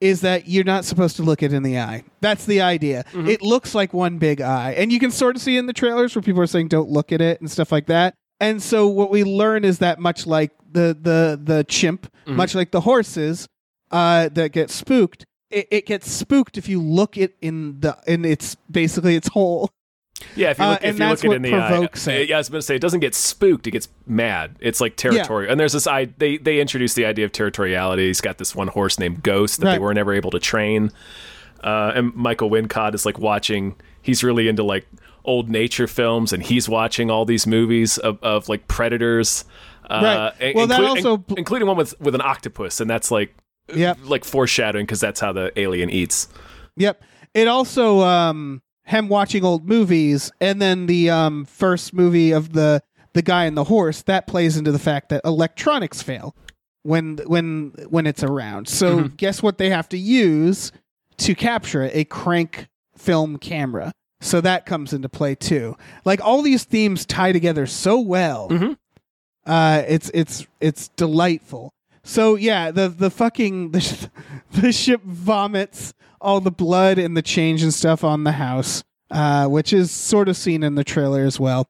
[0.06, 2.04] is that you're not supposed to look it in the eye.
[2.22, 3.06] That's the idea.
[3.28, 6.16] It looks like one big eye, and you can sort of see in the trailers
[6.16, 8.14] where people are saying don't look at it and stuff like that.
[8.40, 12.72] And so what we learn is that much like the the the chimp, much like
[12.72, 13.48] the horses
[13.92, 18.26] uh, that get spooked, it, it gets spooked if you look it in the in
[18.26, 19.72] its basically its hole.
[20.36, 22.30] Yeah, if you Uh, look, and if you look it in the provokes eye, it.
[22.30, 24.56] yeah, I was going to say it doesn't get spooked; it gets mad.
[24.62, 25.52] It's like territorial.
[25.52, 28.08] And there's this I they they introduced the idea of territoriality.
[28.08, 29.82] He's got this one horse named Ghost that they Right.
[29.82, 30.92] were never able to train.
[31.64, 33.76] Uh, and Michael Wincott is like watching.
[34.02, 34.88] He's really into like
[35.26, 39.44] old nature films, and he's watching all these movies of, of like predators.
[39.90, 40.56] Uh, Right.
[40.56, 43.36] Well, that also- in- including one with with an octopus, and that's like
[43.74, 43.98] Yep.
[44.06, 46.28] like foreshadowing because that's how the alien eats.
[46.78, 47.04] Yep.
[47.34, 52.82] It also um him watching old movies and then the um first movie of the
[53.14, 56.36] the guy and the horse, that plays into the fact that electronics fail
[56.84, 58.68] when when when it's around.
[58.68, 59.16] So Mm-hmm.
[59.16, 60.72] guess what they have to use
[61.18, 61.92] to capture it?
[61.96, 62.68] A crank
[62.98, 63.92] film camera.
[64.22, 65.78] So that comes into play too.
[66.04, 68.50] Like all these themes tie together so well.
[68.50, 68.78] Mhm.
[69.46, 71.72] Uh, it's it's it's delightful.
[72.04, 74.08] So yeah, the the fucking the, sh-
[74.52, 79.48] the ship vomits all the blood and the change and stuff on the house, uh,
[79.48, 81.68] which is sort of seen in the trailer as well.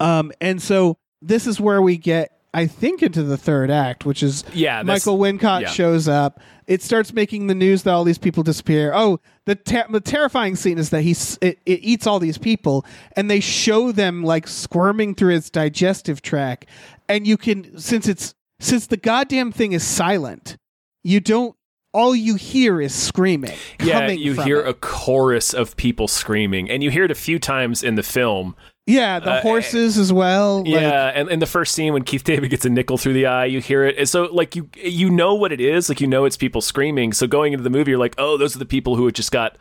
[0.00, 4.22] Um, and so this is where we get, I think, into the third act, which
[4.22, 5.68] is Yeah, that's- Michael Wincott yeah.
[5.70, 6.40] shows up.
[6.66, 8.92] It starts making the news that all these people disappear.
[8.94, 12.86] Oh, the ter- the terrifying scene is that he it, it eats all these people,
[13.16, 16.66] and they show them like squirming through its digestive tract,
[17.08, 20.56] and you can since it's since the goddamn thing is silent,
[21.02, 21.56] you don't.
[21.92, 23.52] All you hear is screaming.
[23.82, 24.68] Yeah, you hear it.
[24.68, 28.56] a chorus of people screaming, and you hear it a few times in the film.
[28.86, 30.58] yeah the uh, horses as well.
[30.64, 33.26] like- Yeah, and in the first scene when Keith David gets a nickel through the
[33.26, 33.98] eye, you hear it.
[33.98, 37.12] And so like you you know what it is, like you know it's people screaming.
[37.12, 39.30] So going into the movie, you're like, oh, those are the people who had just
[39.30, 39.58] got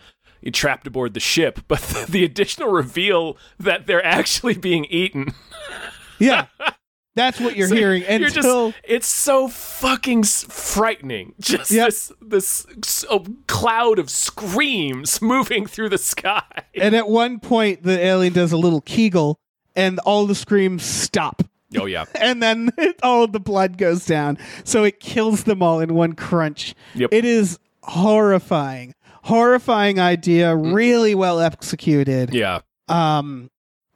[0.54, 1.60] trapped aboard the ship.
[1.68, 5.34] But the additional reveal that they're actually being eaten.
[6.18, 6.46] yeah.
[7.16, 11.34] That's what you're So hearing you're until just it's so fucking frightening.
[11.40, 11.88] Just Yep.
[11.88, 16.44] this this s- a cloud of screams moving through the sky.
[16.74, 19.38] and at one point the alien does a little kegel
[19.76, 21.44] and all the screams stop
[21.78, 22.06] Oh yeah.
[22.16, 22.72] and then
[23.04, 27.10] all the blood goes down so it kills them all in one crunch Yep.
[27.14, 28.94] it is horrifying
[29.24, 30.74] horrifying idea Mm.
[30.74, 32.62] really well executed Yeah.
[32.88, 33.51] um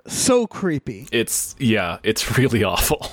[0.08, 3.12] so creepy It's yeah, it's really awful.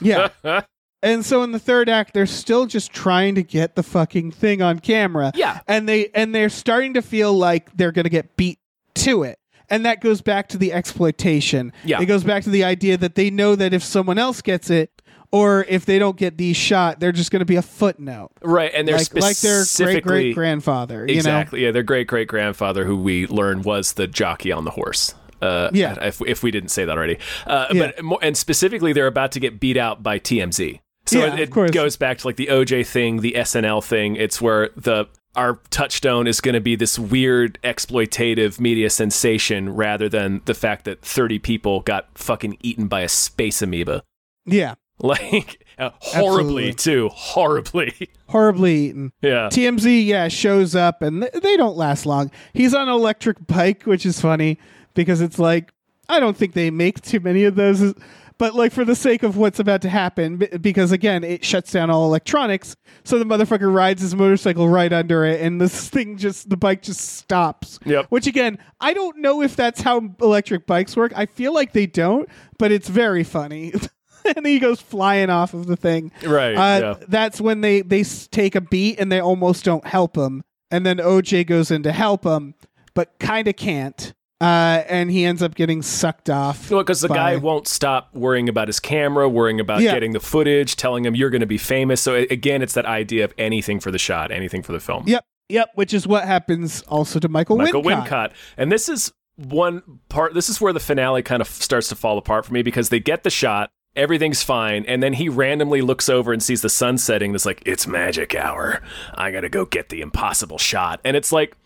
[0.00, 0.28] yeah
[1.02, 4.62] and so in the third act they're still just trying to get the fucking thing
[4.62, 5.60] on camera Yeah.
[5.68, 8.58] and they and they're starting to feel like they're going to get beat
[8.96, 12.00] to it and that goes back to the exploitation Yeah.
[12.00, 14.90] it goes back to the idea that they know that if someone else gets it
[15.32, 18.72] or if they don't get these shot they're just going to be a footnote Right,
[18.74, 21.00] and they're like, like their great great grandfather.
[21.06, 24.64] you know exactly yeah their great great grandfather who we learn was the jockey on
[24.64, 25.14] the horse.
[25.40, 25.96] Uh, Yeah.
[26.04, 27.92] if, if we didn't say that already, uh, Yeah.
[27.96, 30.80] but more, and specifically, they're about to get beat out by TMZ.
[31.06, 34.16] So Yeah, it, it goes back to like the OJ thing, the SNL thing.
[34.16, 40.08] It's where the our touchstone is going to be this weird exploitative media sensation rather
[40.08, 44.02] than the fact that 30 people got fucking eaten by a space amoeba.
[44.44, 46.72] yeah Like uh, horribly Absolutely.
[46.74, 48.10] too, horribly.
[48.28, 49.48] horribly eaten yeah.
[49.50, 52.30] TMZ, yeah, shows up and th- they don't last long.
[52.52, 54.58] He's on an electric bike, which is funny
[54.94, 55.72] because it's like
[56.08, 57.94] I don't think they make too many of those,
[58.36, 61.88] but like for the sake of what's about to happen, because again, it shuts down
[61.88, 62.74] all electronics.
[63.04, 66.82] So the motherfucker rides his motorcycle right under it, and this thing just the bike
[66.82, 67.78] just stops.
[67.84, 68.06] Yep.
[68.08, 71.12] Which again, I don't know if that's how electric bikes work.
[71.14, 73.72] I feel like they don't, but it's very funny.
[74.36, 76.10] and he goes flying off of the thing.
[76.26, 77.04] Right, Uh, yeah.
[77.08, 80.96] That's when they they take a beat and they almost don't help him, and then
[80.96, 82.54] OJ goes in to help him,
[82.94, 84.12] but kind of can't.
[84.40, 86.70] Uh, and he ends up getting sucked off.
[86.70, 89.92] Well, because the by- guy won't stop worrying about his camera, worrying about Yeah.
[89.92, 92.00] getting the footage, telling him you're going to be famous.
[92.00, 95.04] So again, it's that idea of anything for the shot, anything for the film.
[95.06, 95.68] Yep, yep.
[95.74, 98.06] Which is what happens also to Michael, Michael Wincott.
[98.08, 98.32] Wincott.
[98.56, 100.32] And this is one part.
[100.32, 103.00] This is where the finale kind of starts to fall apart for me because they
[103.00, 103.70] get the shot.
[103.96, 107.32] Everything's fine, and then he randomly looks over and sees the sun setting.
[107.32, 108.80] That's like, it's magic hour.
[109.14, 111.00] I gotta go get the impossible shot.
[111.04, 111.56] And it's like,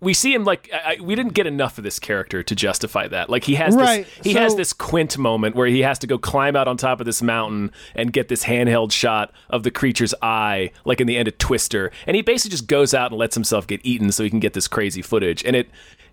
[0.00, 3.28] we see him like I, we didn't get enough of this character to justify that.
[3.28, 6.18] Like he has Right, this he has this Quint moment where he has to go
[6.18, 10.14] climb out on top of this mountain and get this handheld shot of the creature's
[10.22, 11.92] eye, like in the end of Twister.
[12.06, 14.54] And he basically just goes out and lets himself get eaten so he can get
[14.54, 15.44] this crazy footage.
[15.44, 15.68] And it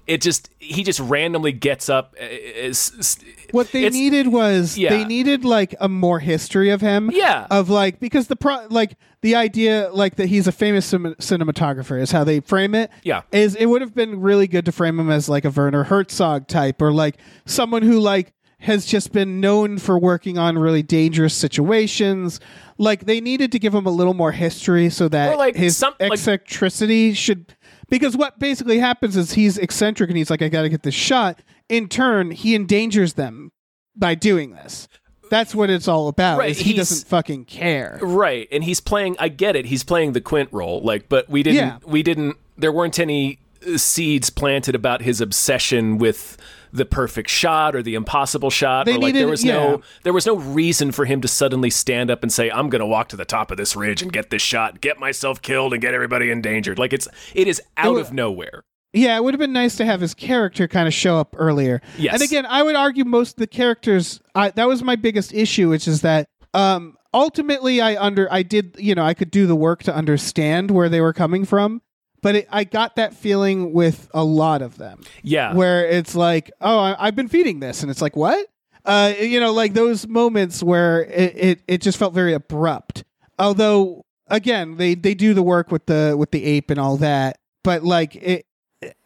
[0.07, 2.15] it just he just randomly gets up.
[2.19, 3.17] uh, is-
[3.51, 4.89] What they it's- needed was Yeah.
[4.89, 7.09] they needed like a more history of him.
[7.13, 7.47] Yeah.
[7.51, 11.99] Of like because the pro like the idea like that he's a famous cin- cinematographer
[12.01, 12.89] is how they frame it.
[13.03, 13.21] Yeah.
[13.31, 16.47] Is it would have been really good to frame him as like a Werner Herzog
[16.47, 21.35] type or like someone who like has just been known for working on really dangerous
[21.35, 22.39] situations.
[22.79, 25.93] Like they needed to give him a little more history so that like, his some-
[25.99, 27.55] like- eccentricity should
[27.89, 30.95] because what basically happens is he's eccentric and he's like I got to get this
[30.95, 31.39] shot.
[31.69, 33.51] In turn, he endangers them
[33.95, 34.87] by doing this.
[35.29, 36.37] That's what it's all about.
[36.37, 37.99] Right, he doesn't fucking care.
[38.01, 39.17] Right, and he's playing.
[39.19, 39.65] I get it.
[39.65, 40.81] He's playing the Quint role.
[40.81, 41.57] Like, but we didn't.
[41.57, 41.79] Yeah.
[41.85, 42.37] We didn't.
[42.57, 43.39] There weren't any
[43.75, 46.37] seeds planted about his obsession with
[46.71, 48.85] the perfect shot or the impossible shot.
[48.85, 49.53] They or like there was yeah.
[49.53, 49.81] no.
[50.03, 52.85] There was no reason for him to suddenly stand up and say, "I'm going to
[52.85, 55.81] walk to the top of this ridge and get this shot, get myself killed, and
[55.81, 57.07] get everybody endangered." Like it's.
[57.33, 58.63] It is out wa- of nowhere.
[58.93, 61.81] Yeah, it would have been nice to have his character kind of show up earlier.
[61.97, 62.13] Yes.
[62.13, 64.21] And again, I would argue most of the characters.
[64.33, 68.75] I, that was my biggest issue, which is that um, ultimately I under I did
[68.79, 71.81] you know I could do the work to understand where they were coming from,
[72.21, 75.53] but it, I got that feeling with a lot of them Yeah.
[75.53, 78.47] where it's like, oh, I, I've been feeding this, and it's like, what?
[78.85, 83.03] Uh, you know, like those moments where it, it, it just felt very abrupt.
[83.37, 87.37] Although, again, they, they do the work with the with the ape and all that,
[87.63, 88.45] but like it,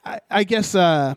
[0.06, 1.16] I, I guess uh,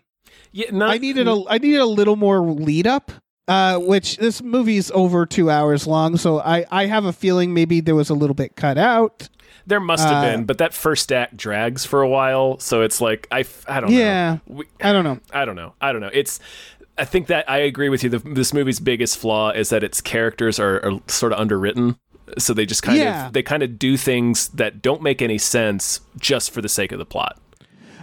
[0.53, 3.13] yeah, not, I needed a I needed a little more lead up.
[3.47, 7.83] Uh, which this movie's over two hours long, so I, I have a feeling maybe
[7.83, 9.29] there was a little bit cut out.
[9.67, 13.01] There must have uh, been, but that first act drags for a while, so it's
[13.01, 13.97] like I, I don't know.
[13.97, 15.19] Yeah, We- I don't know.
[15.33, 15.75] I don't know.
[15.81, 16.11] I don't know.
[16.13, 16.41] It's.
[16.97, 18.11] I think that I agree with you.
[18.11, 21.99] The, this movie's biggest flaw is that its characters are, are sort of underwritten,
[22.39, 23.27] so they just kind Yeah.
[23.29, 26.93] of they kind of do things that don't make any sense just for the sake
[26.93, 27.41] of the plot.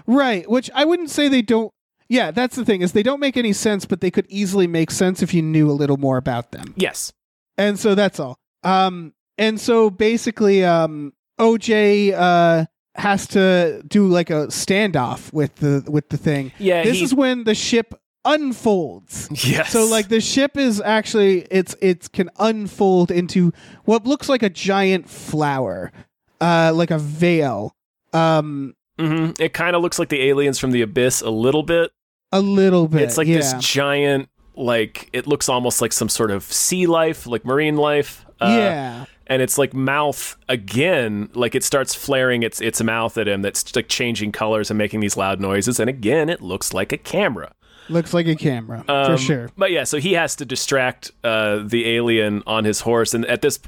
[0.07, 1.71] Right, which I wouldn't say they don't.
[2.09, 4.91] Yeah, that's the thing is they don't make any sense, but they could easily make
[4.91, 6.73] sense if you knew a little more about them.
[6.75, 7.13] Yes.
[7.57, 8.37] And so that's all.
[8.63, 15.83] Um, and so basically, um, OJ uh has to do like a standoff with the
[15.89, 16.51] with the thing.
[16.59, 16.83] Yeah.
[16.83, 17.93] this he- is when the ship
[18.25, 19.29] unfolds.
[19.47, 19.71] Yes.
[19.71, 23.51] So like the ship is actually it's it can unfold into
[23.85, 25.91] what looks like a giant flower,
[26.39, 27.75] uh, like a veil.
[28.13, 31.91] Um, hmm It kind of looks like the aliens from the abyss a little bit.
[32.31, 33.01] a little bit.
[33.03, 33.37] It's like yeah.
[33.37, 38.25] this giant, like it looks almost like some sort of sea life, like marine life.
[38.39, 39.05] Uh, yeah.
[39.31, 43.75] And it's like mouth again like it starts flaring its its mouth at him that's
[43.75, 47.51] like changing colors and making these loud noises and again it looks like a camera
[47.89, 49.49] Looks like a camera for Um, sure.
[49.57, 53.41] but yeah so he has to distract uh the alien on his horse and at
[53.41, 53.59] this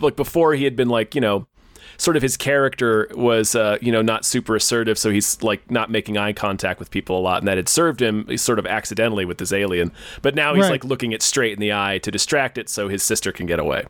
[0.00, 1.46] like before he had been like you know
[1.96, 5.90] sort of his character was uh you know not super assertive so he's like not
[5.90, 9.24] making eye contact with people a lot and that had served him sort of accidentally
[9.26, 9.92] with this alien
[10.22, 10.70] but now he's Right.
[10.72, 13.58] like looking it straight in the eye to distract it so his sister can get
[13.58, 13.84] away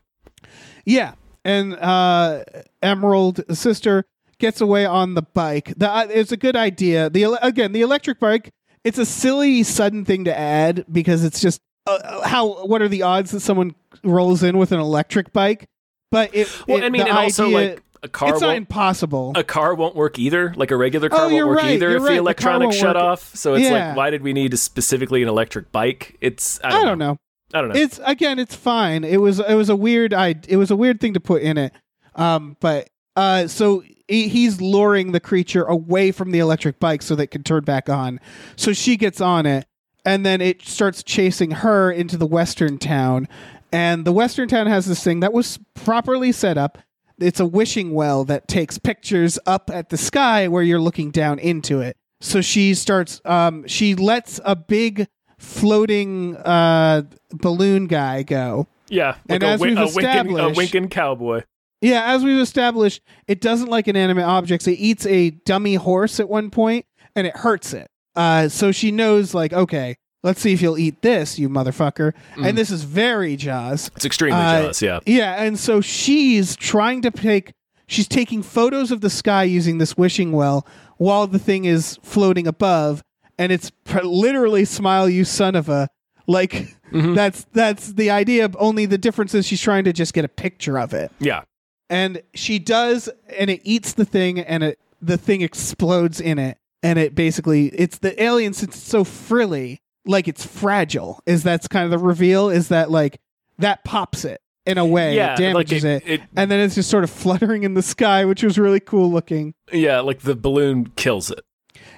[0.85, 1.15] Yeah,
[1.45, 2.45] and uh,
[2.83, 4.05] Emerald sister
[4.39, 5.75] gets away on the bike.
[5.77, 7.11] The, uh, it's a good idea.
[7.11, 8.51] The again, the electric bike.
[8.85, 12.65] It's a silly, sudden thing to add because it's just uh, uh, how.
[12.67, 15.67] What are the odds that someone rolls in with an electric bike?
[16.11, 16.49] But it.
[16.67, 19.33] well it- i mean and also like a car it's not won't impossible.
[19.37, 20.55] a car won't work either.
[20.57, 22.09] Like a regular car Oh, won't work right, either if right.
[22.09, 22.19] The the car
[22.55, 23.05] electronic won't shut work.
[23.05, 23.37] off.
[23.37, 23.89] So it's Yeah.
[23.89, 26.17] like, why did we need specifically an electric bike?
[26.23, 27.17] It's I I don't, don't know.
[27.53, 27.81] I don't know.
[27.81, 29.05] It's again, it's fine.
[29.05, 31.59] It was it was a weird I it was a weird thing to put in
[31.59, 31.73] it.
[32.15, 37.15] Um, but uh, so he, he's luring the creature away from the electric bike so
[37.15, 38.21] that it can turn back on.
[38.57, 39.67] So she gets on it,
[40.05, 43.29] and then it starts chasing her into the western town.
[43.73, 46.79] And the western town has this thing that was properly set up.
[47.19, 51.39] It's a wishing well that takes pictures up at the sky where you're looking down
[51.39, 51.97] into it.
[52.21, 53.21] So she starts.
[53.25, 55.07] Um, she lets a big
[55.41, 58.67] floating uh, balloon guy go.
[58.89, 61.43] yeah, like and a, as we've a winking, a winking cowboy.
[61.81, 64.67] Yeah, as we've established, it doesn't like inanimate objects.
[64.69, 66.85] It eats a dummy horse at one point,
[67.17, 67.89] and it hurts it.
[68.15, 72.13] Uh, so she knows, like, okay, let's see if you'll eat this, you motherfucker.
[72.37, 73.91] And this is very Jaws.
[73.97, 74.83] It's extremely Uh, jealous.
[74.83, 77.53] Yeah, Yeah, and so she's trying to take.
[77.87, 80.65] She's taking photos of the sky using this wishing well
[80.99, 83.03] while the thing is floating above,
[83.41, 85.89] and it's pr- literally "Smile, you son of a."
[86.27, 86.53] Like
[86.93, 87.15] mm-hmm.
[87.15, 88.49] that's that's the idea.
[88.57, 91.43] Only the difference is she's trying to just get a picture of it yeah,
[91.91, 96.57] and she does and it eats the thing and it the thing explodes in it
[96.83, 101.69] and it basically it's the alien since it's so frilly like it's fragile is that's
[101.69, 103.21] kind of the reveal is that like
[103.59, 105.35] that pops it in a way yeah.
[105.35, 108.43] it damages like it, and then it's just sort of fluttering in the sky which
[108.43, 111.41] was really cool looking yeah, like the balloon kills it.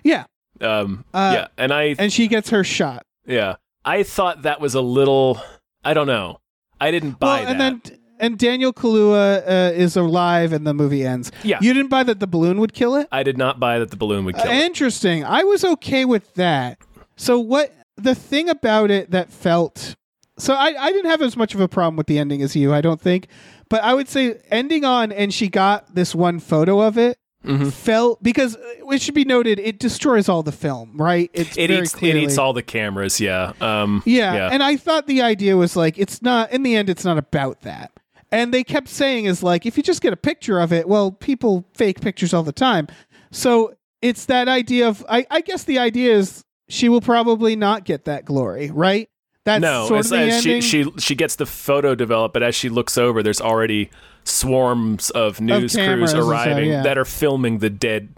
[0.02, 0.24] yeah
[0.62, 4.74] Um, Uh, yeah, and I and she gets her shot yeah, I thought that was
[4.74, 5.40] a little.
[5.84, 6.38] I don't know.
[6.80, 7.84] I didn't buy well and that.
[7.84, 11.30] then and Daniel Kaluuya uh, is alive and the movie ends.
[11.42, 11.58] Yeah.
[11.60, 13.08] You didn't buy that the balloon would kill it?
[13.10, 14.60] I did not buy that the balloon would kill Uh, it.
[14.62, 15.24] interesting.
[15.24, 16.78] I was okay with that.
[17.16, 19.94] So what the thing about it that felt
[20.38, 22.72] so I, I didn't have as much of a problem with the ending as you,
[22.72, 23.26] I don't think.
[23.68, 27.70] But I would say ending on and she got this one photo of it Mm-hmm.
[27.70, 28.60] felt because uh,
[28.92, 31.28] it should be noted it destroys all the film, right?
[31.32, 31.94] It's It very eats.
[32.00, 33.20] It eats all the cameras.
[33.20, 33.52] Yeah.
[33.60, 34.48] Um, yeah, Yeah.
[34.52, 37.62] and I thought the idea was like it's not in the end it's not about
[37.62, 37.90] that.
[38.30, 41.10] And they kept saying is like if you just get a picture of it, well,
[41.10, 42.86] people fake pictures all the time.
[43.30, 47.84] So it's that idea of I, I guess the idea is she will probably not
[47.84, 49.08] get that glory, right?
[49.44, 52.68] That's no, sort of as she she she gets the photo developed, but as she
[52.68, 53.90] looks over, there's already
[54.24, 56.82] swarms of news cameras crews arriving yeah.
[56.82, 58.10] that are filming the dead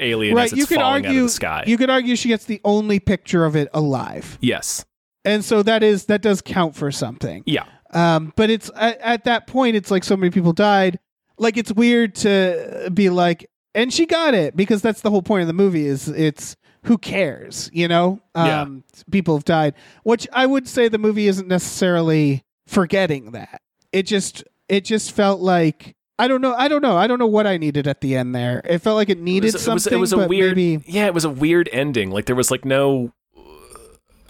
[0.00, 0.44] alien right.
[0.44, 1.64] as it's You could falling out argue of the sky.
[1.66, 4.86] you could argue she gets the only picture of it alive, yes.
[5.26, 7.42] and so that is that does count for something.
[7.44, 7.64] Yeah.
[7.90, 10.98] Um, but it's at, at that point, it's like so many people died.
[11.36, 15.42] Like it's weird to be like, and she got it because that's the whole point
[15.42, 15.86] of the movie.
[15.86, 18.20] Is it's who cares, you know?
[18.34, 18.62] Yeah.
[18.62, 23.62] Um, people have died, which I would say the movie isn't necessarily forgetting that.
[23.92, 26.54] It just it just felt like I don't know.
[26.54, 26.96] I don't know.
[26.96, 28.62] I don't know what I needed at the end there.
[28.64, 30.84] It felt like it needed it was, it was- something, it was a weird maybe.
[30.86, 33.12] yeah it was a weird ending like there was like no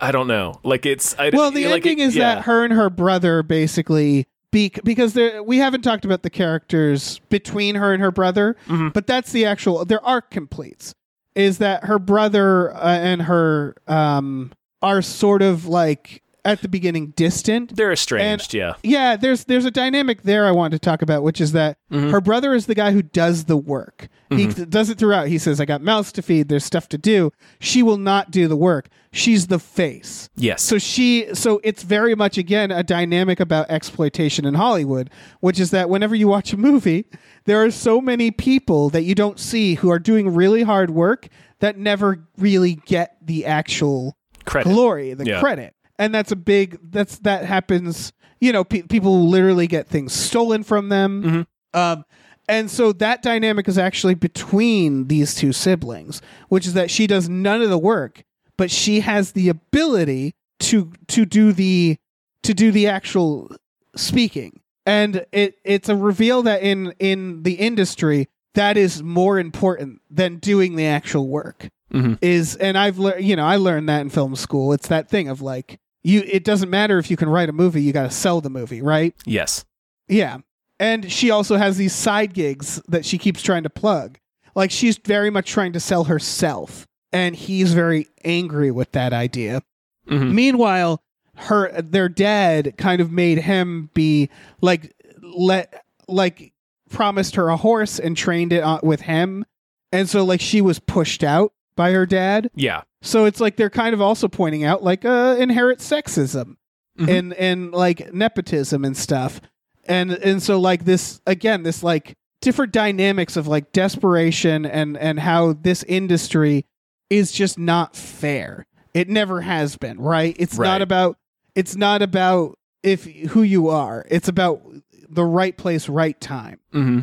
[0.01, 2.37] i don't know like it's I, Well, the like, ending it- is yeah.
[2.37, 7.21] that her and her brother basically be because there we haven't talked about the characters
[7.31, 8.89] between her and her brother, Mm-hmm.
[8.89, 10.95] but that's the actual their arc completes.
[11.35, 14.53] Is that her brother uh, and her um
[14.83, 17.77] are sort of like at the beginning distant.
[17.77, 21.41] they're estranged yeah Yeah, there's there's a dynamic there I wanted to talk about, which
[21.41, 22.09] is that Mm-hmm.
[22.11, 24.09] her brother is the guy who does the work.
[24.31, 25.29] He th- does it throughout.
[25.29, 26.49] He says, "I got mouths to feed.
[26.49, 28.89] There's stuff to do." She will not do the work.
[29.13, 30.31] She's the face.
[30.35, 35.61] yes So she so it's very much again a dynamic about exploitation in Hollywood, which
[35.61, 37.05] is that whenever you watch a movie,
[37.45, 41.29] there are so many people that you don't see who are doing really hard work
[41.61, 44.17] that never really get the actual
[44.47, 45.41] credit glory, the Yeah.
[45.41, 45.75] credit.
[45.99, 50.63] And that's a big that's that happens, you know, pe- people literally get things stolen
[50.63, 51.23] from them.
[51.23, 51.79] Mm-hmm.
[51.79, 52.05] Um
[52.49, 57.29] and so that dynamic is actually between these two siblings, which is that she does
[57.29, 58.25] none of the work,
[58.59, 61.97] but she has the ability to to do the
[62.43, 63.55] to do the actual
[63.95, 64.61] speaking.
[64.85, 70.37] And it it's a reveal that in in the industry that is more important than
[70.39, 71.69] doing the actual work.
[71.93, 72.19] Mhm.
[72.21, 74.73] Is and I've learned you know I learned that in film school.
[74.73, 77.83] It's that thing of like you it doesn't matter if you can write a movie,
[77.83, 79.15] you got to sell the movie, right?
[79.27, 79.65] yes
[80.09, 80.39] Yeah.
[80.81, 84.19] And she also has these side gigs that she keeps trying to plug.
[84.57, 86.87] Like she's very much trying to sell herself.
[87.13, 89.63] And he's very angry with that idea.
[90.09, 90.33] Mhm.
[90.33, 91.03] Meanwhile,
[91.37, 94.29] her their dad kind of made him be
[94.61, 94.93] like
[95.23, 96.53] let like
[96.91, 99.45] promised her a horse and trained it with him.
[99.93, 102.51] And so like she was pushed out by her dad.
[102.55, 106.57] yeah So it's like they're kind of also pointing out like uh inherent sexism
[106.99, 107.09] Mhm.
[107.19, 109.41] and and like nepotism and stuff.
[109.87, 115.19] And and so like this again this like different dynamics of like desperation and and
[115.21, 116.67] how this industry
[117.09, 118.67] is just not fair.
[118.95, 120.37] It never has been, right?
[120.39, 120.67] It's Right.
[120.69, 121.17] not about
[121.55, 124.05] it's not about if who you are.
[124.11, 124.61] It's about
[125.09, 127.01] the right place, right time hmm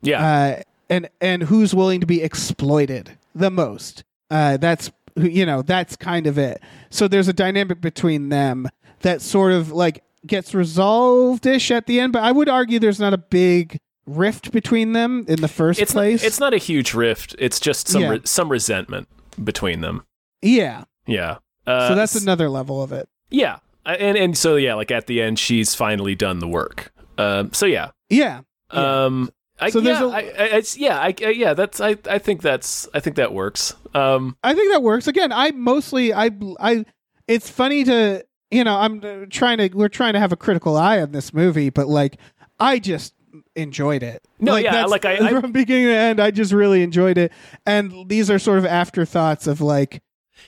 [0.00, 0.24] yeah
[0.58, 4.04] uh, and and who's willing to be exploited the most.
[4.30, 6.60] Uh, that's who- you know that's kind of it.
[6.90, 8.68] So there's a dynamic between them
[9.00, 13.00] that sort of like gets resolved ish at the end, but I would argue there's
[13.00, 16.22] not a big rift between them in the first it's place.
[16.22, 18.08] not, it's not a huge rift it's just some Yeah.
[18.10, 19.06] re- some resentment
[19.42, 20.04] between them
[20.42, 20.84] yeah.
[21.06, 21.36] yeah
[21.68, 23.08] uh, So that's another level of it.
[23.30, 27.52] yeah and and so yeah like at the end she's finally done the work um
[27.52, 28.40] so yeah Yeah.
[28.74, 29.04] Yeah.
[29.04, 29.30] Um,
[29.60, 32.42] I, So there's yeah, a- I, I, it's, yeah, I, yeah, that's, I, I think
[32.42, 33.74] that's, I think that works.
[33.94, 35.06] Um, I think that works.
[35.06, 36.84] Again, I mostly I I
[37.28, 40.76] it's funny to you know I'm uh, trying to we're trying to have a critical
[40.76, 42.16] eye on this movie, but like
[42.58, 43.14] I just
[43.54, 44.24] enjoyed it.
[44.40, 47.32] No, yeah, like, I- I- from beginning to end, I just really enjoyed it.
[47.66, 50.02] And these are sort of afterthoughts of like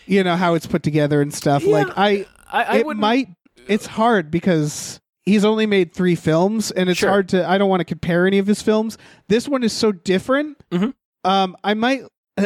[0.07, 1.63] you know how it's put together and stuff.
[1.65, 3.29] Yeah, like I I, I it might
[3.69, 7.09] it's hard because he's only made three films and it's Sure.
[7.09, 8.99] hard to i don't want to compare any of his films
[9.29, 10.95] this one is so different Mhm.
[11.25, 12.03] um i might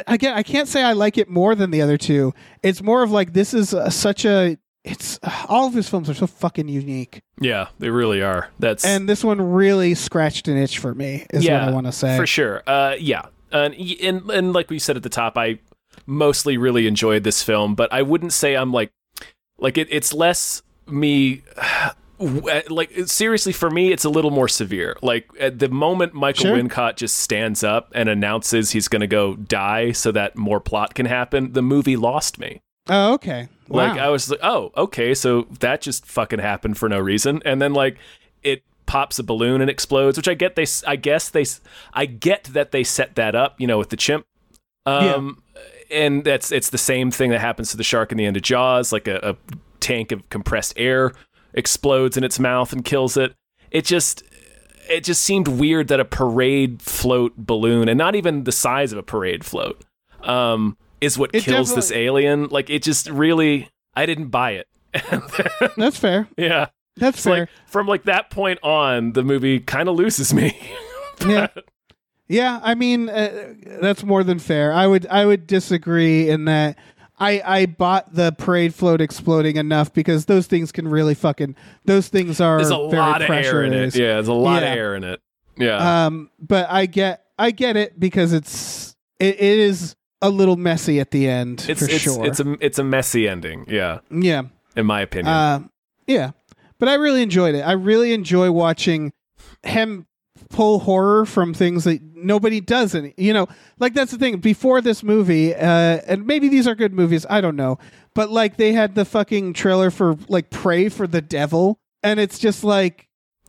[0.06, 3.10] again i can't say i like it more than the other two it's more of
[3.10, 5.18] like this is uh such a it's
[5.48, 8.48] all of his films are so fucking unique yeah, they really are.
[8.58, 11.86] That's, and this one really scratched an itch for me is yeah, what i want
[11.86, 12.62] to say for sure.
[12.66, 13.26] Uh, yeah.
[13.52, 15.58] And, and, and like we said at the top, I
[16.06, 18.90] mostly really enjoyed this film, but I wouldn't say I'm like,
[19.58, 21.42] like it, it's less me,
[22.18, 26.56] like seriously for me it's a little more severe like at the moment michael Sure.
[26.56, 30.94] wincott just stands up and announces he's going to go die so that more plot
[30.94, 33.88] can happen the movie lost me oh okay wow.
[33.88, 37.60] Like I was like, oh, okay, so that just fucking happened for no reason, and
[37.60, 37.98] then like
[38.42, 40.56] it pops a balloon and explodes, which I get.
[40.56, 41.44] They, i guess they,
[41.92, 44.24] i get that they set that up, you know, with the chimp.
[44.86, 45.42] Um,
[45.90, 48.42] and that's it's the same thing that happens to the shark in the end of
[48.42, 49.36] Jaws, like a, a
[49.80, 51.12] tank of compressed air
[51.52, 53.34] explodes in its mouth and kills it.
[53.70, 54.22] It just.
[54.90, 58.96] It just seemed weird that a parade float balloon, and not even the size of
[58.96, 59.84] a parade float,
[60.22, 62.48] um, is what It kills this alien.
[62.48, 64.66] Like it just really, I didn't buy it.
[65.76, 69.96] that's fair yeah, that's fair like from like that point on, the movie kind of
[69.96, 70.58] loses me.
[71.26, 71.48] yeah
[72.28, 74.72] Yeah, I mean uh, that's more than fair.
[74.72, 76.78] I would I would disagree in that
[77.20, 82.08] I I bought the parade float exploding enough because those things can really fucking those
[82.08, 83.94] things are There's a very lot of air in it.
[83.94, 84.72] Yeah, there's a lot Yeah.
[84.72, 85.20] of air in it.
[85.56, 86.06] Yeah.
[86.06, 90.98] Um, but I get I get it because it's it, it is a little messy
[90.98, 92.26] at the end it's for it's sure.
[92.26, 93.64] it's a it's a messy ending.
[93.68, 94.42] Yeah, yeah.
[94.76, 95.28] in my opinion.
[95.32, 95.60] Uh,
[96.08, 96.32] yeah,
[96.80, 97.60] but I really enjoyed it.
[97.62, 99.12] I really enjoy watching
[99.62, 100.06] him
[100.50, 102.94] pull horror from things that nobody does.
[102.94, 103.46] And you know,
[103.78, 104.38] like that's the thing.
[104.38, 107.26] Before this movie, uh, and maybe these are good movies.
[107.28, 107.78] I don't know,
[108.14, 112.38] but like they had the fucking trailer for like Prey for the Devil, and it's
[112.38, 113.08] just like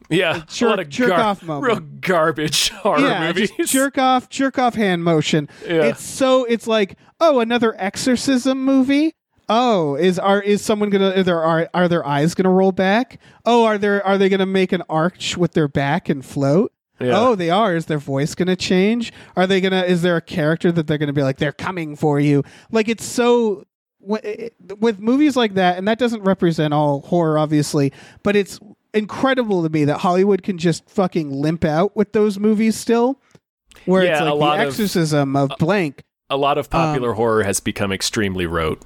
[0.10, 1.66] yeah, jerk- a lot of jerk gar- off moment.
[1.68, 3.52] real garbage horror yeah, movies.
[3.66, 5.48] jerk off, jerk off hand motion.
[5.66, 5.84] Yeah.
[5.84, 9.14] It's so it's like oh another exorcism movie.
[9.52, 13.20] Oh, is are is someone gonna are there are are their eyes gonna roll back?
[13.46, 16.72] Oh, are there are they gonna make an arch with their back and float?
[17.00, 17.18] Yeah.
[17.20, 17.76] Oh, they are.
[17.76, 19.14] Is their voice gonna change?
[19.36, 19.84] Are they gonna?
[19.84, 22.44] Is there a character that they're gonna be like they're coming for you?
[22.72, 23.66] Like it's so
[24.02, 27.92] with movies like that, and that doesn't represent all horror, obviously,
[28.24, 28.60] but it's
[28.94, 33.22] incredible to me that Hollywood can just fucking limp out with those movies still.
[33.86, 36.04] Where it's Yeah, a like lot the exorcism of blank.
[36.30, 38.82] a lot of popular um, horror has become extremely rote.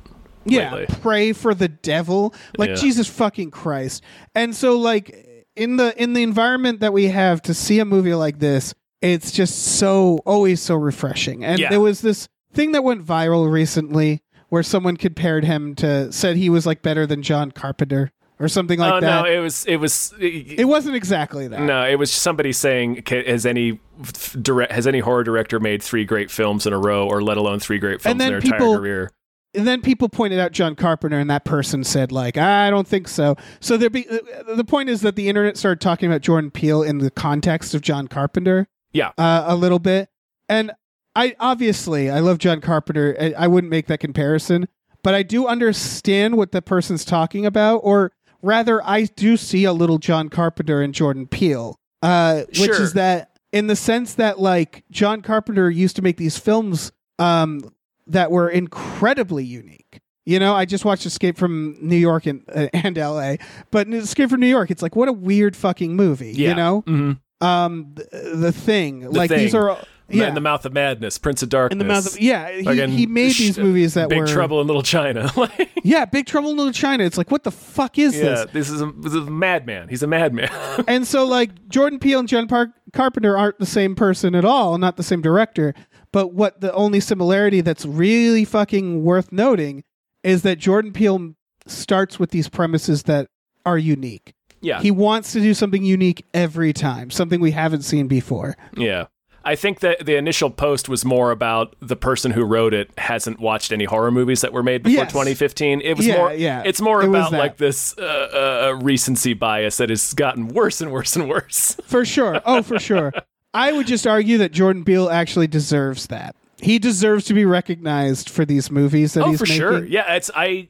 [0.46, 0.96] Yeah, lately.
[1.02, 2.34] prey for the devil.
[2.58, 2.76] Like Yeah.
[2.76, 4.04] Jesus fucking Christ.
[4.36, 8.14] And so like in the in the environment that we have to see a movie
[8.14, 11.44] like this, it's just so always so refreshing.
[11.44, 11.70] And Yeah.
[11.70, 16.50] there was this thing that went viral recently where someone compared him to said he
[16.50, 19.24] was like better than John Carpenter or something like oh that.
[19.24, 21.62] no, it was it was it wasn't exactly that.
[21.62, 25.82] no, it was somebody saying "Ca- has any f- direct has any horror director made
[25.84, 28.42] three great films in a row, or let alone three great films in then their
[28.42, 29.12] people- entire career?
[29.56, 33.08] And then people pointed out John Carpenter, and that person said like, I don't think
[33.08, 33.36] so.
[33.60, 36.84] So there be uh, the point is that the internet started talking about Jordan Peele
[36.84, 40.10] in the context of John Carpenter Yeah, uh, a little bit,
[40.50, 40.72] and
[41.16, 43.16] I obviously I love John Carpenter.
[43.20, 44.68] I, I wouldn't make that comparison,
[45.04, 49.74] but I do understand what the person's talking about, or rather, I do see a
[49.74, 52.82] little John Carpenter in Jordan Peele, uh, which Sure.
[52.82, 57.62] is that in the sense that like John Carpenter used to make these films um,
[58.08, 60.00] that were incredibly unique.
[60.26, 63.40] You know, I just watched Escape from New York and uh, and L.A.,
[63.72, 66.32] but Escape from New York, it's like what a weird fucking movie.
[66.32, 66.50] yeah.
[66.50, 67.20] You know, Mhm.
[67.46, 69.78] um, the, the thing, like these are
[70.10, 70.28] yeah.
[70.30, 72.92] in the mouth of madness, Prince of Darkness, In the mouth of yeah, he, Fucking
[72.92, 75.30] he made these movies that Big were Big Trouble in Little China.
[75.86, 77.04] Yeah, Big Trouble in Little China.
[77.04, 78.46] It's like what the fuck is yeah, this?
[78.54, 79.90] this is a, this is a madman.
[79.90, 80.50] He's a madman.
[80.88, 84.78] and so like Jordan Peele and John Park- Carpenter aren't the same person at all,
[84.78, 85.74] not the same director.
[86.14, 89.84] But what the only similarity that's really fucking worth noting
[90.24, 91.34] is that Jordan Peele
[91.66, 93.28] starts with these premises that
[93.66, 94.34] are unique.
[94.62, 98.56] yeah, He wants to do something unique every time, something we haven't seen before.
[98.78, 99.08] Yeah.
[99.46, 103.42] I think that the initial post was more about the person who wrote it hasn't
[103.42, 105.12] watched any horror movies that were made before Yes.
[105.12, 105.82] 2015.
[105.82, 106.64] It was Yeah, more yeah.
[106.66, 110.92] it's more It about like this uh, uh, recency bias that has gotten worse and
[110.94, 111.76] worse and worse.
[111.84, 112.40] For sure.
[112.46, 113.12] Oh, for sure.
[113.54, 116.36] I would just argue that Jordan Peele actually deserves that.
[116.60, 119.58] He deserves to be recognized for these movies that oh, he's for making.
[119.58, 119.84] sure.
[119.86, 120.70] Yeah, it's I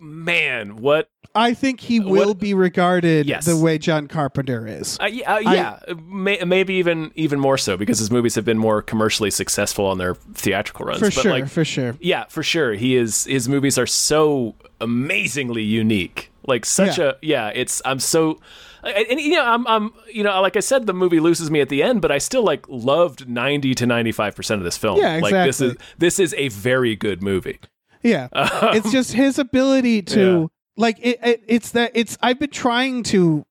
[0.00, 3.44] man, what I think he will What- be regarded Yes.
[3.44, 4.96] the way John Carpenter is.
[5.02, 5.78] uh, yeah, uh, yeah,
[6.08, 9.98] may, maybe even even more so because his movies have been more commercially successful on
[9.98, 11.00] their theatrical runs.
[11.00, 11.96] For but sure, like for sure.
[12.00, 12.72] Yeah, for sure.
[12.74, 16.30] He is his movies are so amazingly unique.
[16.46, 17.04] Like such Yeah.
[17.04, 18.38] a yeah, it's I'm so
[18.84, 21.68] and, you know, I'm I'm you know, like I said the movie loses me at
[21.68, 24.98] the end, but I still like loved 90 to 95% of this film.
[24.98, 27.58] Yeah, Like this is this is a very good movie.
[28.02, 28.28] Yeah.
[28.34, 30.46] it's just his ability to Yeah.
[30.76, 33.44] like it, it it's that it's I've been trying to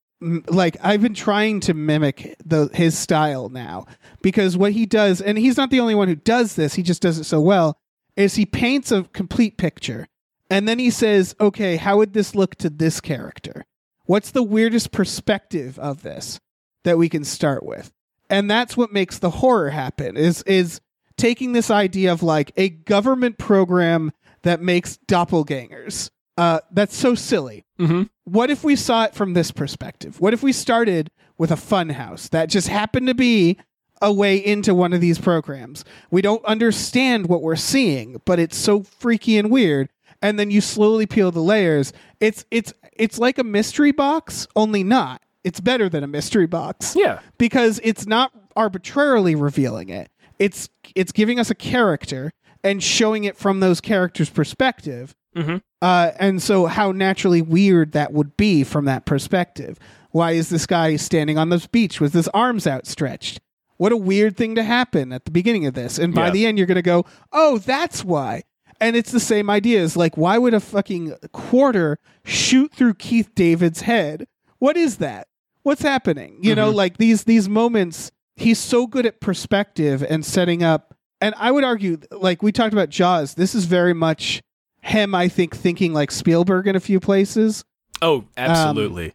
[0.48, 3.86] like I've been trying to mimic the his style now
[4.22, 7.02] because what he does and he's not the only one who does this, he just
[7.02, 7.78] does it so well
[8.16, 10.08] is he paints a complete picture
[10.50, 13.66] and then he says, "Okay, how would this look to this character?
[14.06, 16.40] What's the weirdest perspective of this
[16.84, 17.92] that we can start with?"
[18.30, 20.82] And that's what makes the horror happen is is
[21.18, 26.10] taking this idea of like a government program that makes doppelgangers.
[26.38, 27.64] Uh, that's so silly.
[27.80, 28.10] Mhm.
[28.24, 30.20] What if we saw it from this perspective?
[30.20, 33.58] What if we started with a fun house that just happened to be
[34.02, 35.86] a way into one of these programs?
[36.10, 39.90] We don't understand what we're seeing, but it's so freaky and weird.
[40.24, 41.94] And then you slowly peel the layers.
[42.20, 45.22] It's it's it's like a mystery box, only not.
[45.44, 47.20] It's better than a mystery box Yeah.
[47.38, 50.10] because it's not arbitrarily revealing it.
[50.40, 52.32] It's it's giving us a character
[52.64, 55.14] and showing it from those characters' perspective.
[55.36, 55.62] Mhm.
[55.82, 59.78] Uh, and so, how naturally weird that would be from that perspective.
[60.12, 63.42] Why is this guy standing on this beach with his arms outstretched?
[63.78, 65.98] What a weird thing to happen at the beginning of this.
[66.00, 66.32] And by Yeah.
[66.32, 68.44] the end, you're going to go, oh, that's why.
[68.84, 69.96] And it's the same ideas.
[69.96, 74.28] like, why would a fucking quarter shoot through Keith David's head?
[74.60, 75.28] What is that?
[75.64, 76.38] What's happening?
[76.42, 76.78] You know, mm-hmm.
[76.78, 78.12] like these these moments.
[78.36, 80.96] He's so good at perspective and setting up.
[81.22, 84.42] And I would argue, like we talked about Jaws, this is very much
[84.82, 85.16] him.
[85.16, 87.64] I think thinking like Spielberg in a few places
[88.02, 89.14] Oh, um, absolutely.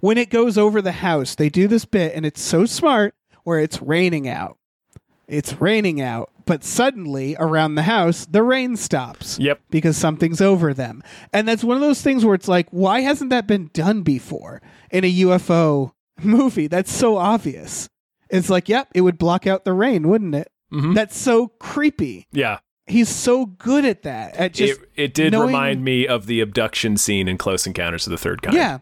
[0.00, 3.60] when it goes over the house, they do this bit and it's so smart where
[3.60, 4.58] it's raining out.
[5.28, 9.38] It's raining out, but suddenly around the house, the rain stops.
[9.38, 9.60] Yep.
[9.70, 11.02] Because something's over them.
[11.32, 14.60] And that's one of those things where it's like, why hasn't that been done before
[14.90, 15.92] in a UFO
[16.22, 16.66] movie?
[16.66, 17.88] That's so obvious.
[18.30, 20.48] It's like, yep, it would block out the rain, wouldn't it?
[20.72, 20.94] Mhm.
[20.94, 22.26] That's so creepy.
[22.32, 22.58] yeah.
[22.86, 24.36] He's so good at that.
[24.36, 28.06] At just it, it did knowing- remind me of the abduction scene in Close Encounters
[28.06, 28.54] of the Third Kind.
[28.56, 28.78] Yeah.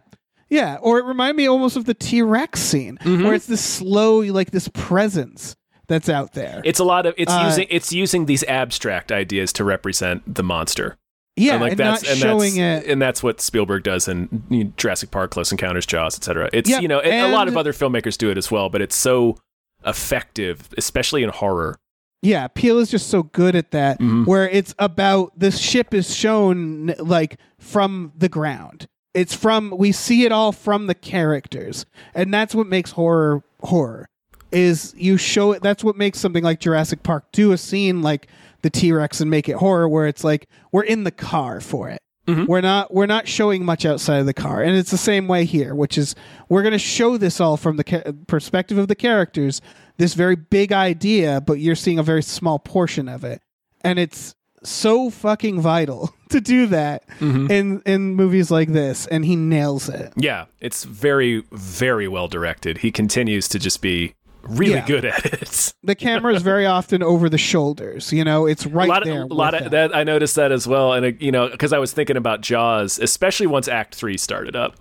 [0.48, 0.78] Yeah.
[0.82, 3.22] Or it reminded me almost of the T Rex scene Mm-hmm.
[3.22, 5.54] where it's this slow, like this presence
[5.89, 6.61] that's out there.
[6.64, 10.43] It's a lot of it's Uh, using it's using these abstract ideas to represent the
[10.43, 10.97] monster.
[11.37, 11.53] yeah.
[11.55, 12.91] and like and that's not and showing that's, it.
[12.91, 16.49] and that's what Spielberg does in you know, Jurassic Park, Close Encounters, Jaws, etc.
[16.53, 18.97] It's Yep, you know a lot of other filmmakers do it as well, but it's
[18.97, 19.37] so
[19.85, 21.78] effective, especially in horror.
[22.22, 22.47] Yeah.
[22.49, 24.24] Peele is just so good at that Mm-hmm.
[24.24, 28.87] where it's about the ship is shown like from the ground.
[29.14, 31.85] It's from, we see it all from the characters.
[32.14, 34.09] And that's what makes horror horror.
[34.53, 35.62] Is you show it.
[35.62, 38.28] That's what makes something like Jurassic Park do a scene like
[38.62, 41.88] the T Rex and make it horror, where it's like we're in the car for
[41.88, 42.03] it.
[42.26, 42.46] Mm-hmm.
[42.46, 45.44] We're not we're not showing much outside of the car, and it's the same way
[45.44, 46.14] here, which is
[46.48, 49.61] we're going to show this all from the ca- perspective of the characters.
[49.98, 53.42] This very big idea, but you're seeing a very small portion of it,
[53.82, 57.50] and it's so fucking vital to do that mm-hmm.
[57.50, 60.12] in in movies like this, and he nails it.
[60.16, 62.78] Yeah, it's very very well directed.
[62.78, 64.86] He continues to just be really Yeah.
[64.86, 65.74] good at it.
[65.82, 68.12] The camera is very often over the shoulders.
[68.12, 69.22] You know, it's right a lot there.
[69.22, 69.70] of, a lot of them.
[69.90, 72.40] that I noticed that as well, and uh, you know, because I was thinking about
[72.40, 74.76] Jaws, especially once Act Three started up.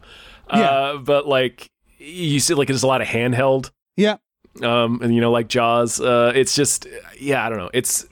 [0.53, 0.59] Yeah.
[0.69, 4.17] Uh, but like you see, like there's a lot of handheld, Yeah,
[4.63, 6.01] um, and you know, like Jaws.
[6.01, 6.87] Uh, it's just,
[7.19, 7.69] yeah, I don't know.
[7.73, 8.05] It's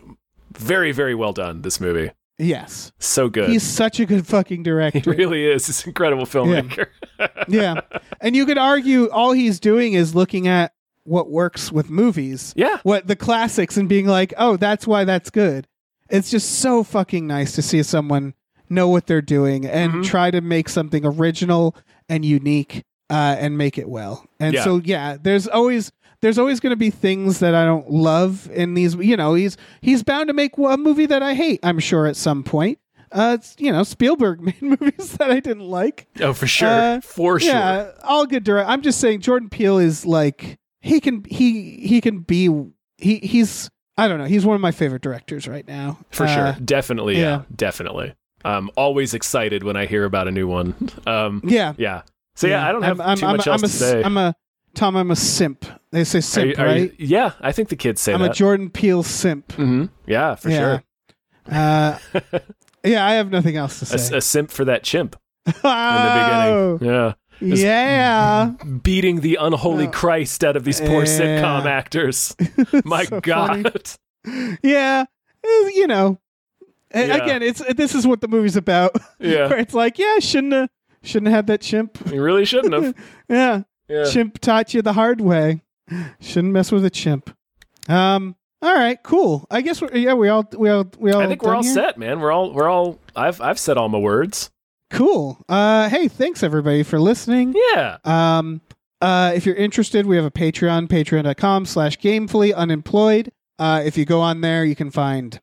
[0.54, 1.64] very, very well done.
[1.64, 3.50] This movie, yes, so good.
[3.50, 5.10] he's such a good fucking he director.
[5.12, 5.66] really is.
[5.68, 6.88] He's an incredible filmmaker.
[7.47, 7.82] yeah.
[8.22, 10.72] And you could argue all he's doing is looking at
[11.04, 12.54] what works with movies.
[12.56, 12.78] Yeah.
[12.84, 15.68] What the classics and being like, oh, that's why that's good.
[16.10, 18.34] It's just so fucking nice to see someone
[18.70, 20.02] know what they're doing and Mm-hmm.
[20.04, 21.76] try to make something original
[22.08, 24.26] and unique uh, and make it well.
[24.39, 24.64] And Yeah.
[24.64, 25.91] so yeah, there's always
[26.22, 28.93] there's always going to be things that I don't love in these.
[28.95, 31.60] You know, he's he's bound to make a movie that I hate.
[31.64, 32.78] I'm sure at some point.
[33.12, 36.06] Uh, you know, Spielberg made movies that I didn't like.
[36.22, 37.50] Oh, for sure, Uh, for sure.
[37.50, 38.70] Yeah, all good direct.
[38.70, 42.50] I'm just saying Jordan Peele is like he can he he can be
[42.98, 46.34] he he's I don't know he's one of my favorite directors right now For Uh,
[46.54, 47.22] sure, definitely, yeah.
[47.22, 47.42] yeah.
[47.56, 48.14] definitely.
[48.46, 50.74] I'm always excited when I hear about a new one.
[51.06, 52.04] Um, Yeah, yeah.
[52.36, 54.04] So yeah, I don't have I'm, too I'm, much I'm, else I'm to a, say.
[54.04, 54.36] I'm a
[54.76, 54.96] Tom.
[54.96, 55.66] I'm a simp.
[55.92, 56.94] They say simp, you- are you- right?
[57.00, 58.32] yeah, I think the kids say I'm that.
[58.32, 59.52] a Jordan Peele simp.
[59.54, 60.58] hmm Yeah, for yeah.
[60.60, 60.84] sure.
[61.52, 61.98] Uh,
[62.86, 64.18] yeah, I have nothing else to A, say.
[64.18, 66.94] a simp for that chimp in the beginning.
[66.94, 67.14] Yeah.
[67.42, 68.52] Yeah.
[68.84, 69.92] Beating the unholy Oh.
[69.92, 71.20] Christ out of these poor Yeah.
[71.42, 72.36] sitcom actors.
[72.86, 73.72] My So God.
[74.64, 75.06] yeah,
[75.44, 76.20] Uh, you know.
[76.94, 77.16] Yeah.
[77.24, 78.96] Again, it's this is what the movie's about.
[79.20, 79.48] Yeah.
[79.50, 80.70] Where it's like, yeah, shouldn't have
[81.04, 81.98] shouldn't have had that chimp.
[82.12, 82.96] You really shouldn't have.
[83.30, 83.62] Yeah.
[83.88, 84.06] Yeah.
[84.06, 85.62] Chimp taught you the hard way.
[86.20, 87.36] Shouldn't mess with a chimp.
[87.88, 88.36] Um.
[88.62, 89.02] All right.
[89.04, 89.48] Cool.
[89.50, 89.82] I guess.
[89.82, 90.14] We're, yeah.
[90.16, 90.48] We all.
[90.58, 90.86] We all.
[91.00, 91.22] We all.
[91.22, 91.74] I think we're all here?
[91.74, 92.20] set, man.
[92.20, 94.50] We're all we're all I've I've said all my words.
[94.90, 95.38] Cool.
[95.48, 95.90] Uh.
[95.90, 96.08] Hey.
[96.08, 97.56] Thanks everybody for listening.
[97.74, 97.98] Yeah.
[98.04, 98.62] Um.
[99.02, 99.32] Uh.
[99.36, 100.88] If you're interested, we have a Patreon.
[100.88, 103.32] Patreon.com/slash Gamefully Unemployed.
[103.58, 103.82] Uh.
[103.86, 105.40] If you go on there, you can find.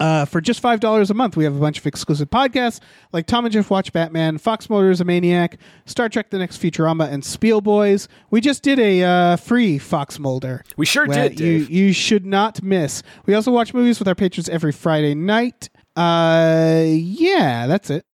[0.00, 2.80] Uh, for just five dollars a month, we have a bunch of exclusive podcasts
[3.12, 7.12] like Tom and Jeff Watch Batman, Fox is a Maniac, Star Trek: The Next Futurama,
[7.12, 8.08] and Spiel Boys.
[8.30, 10.64] We just did a uh, free Fox Mulder.
[10.78, 13.02] We sure did, you you should not miss.
[13.26, 15.68] We also watch movies with our patrons every Friday night.
[15.94, 18.06] Uh, yeah, that's it.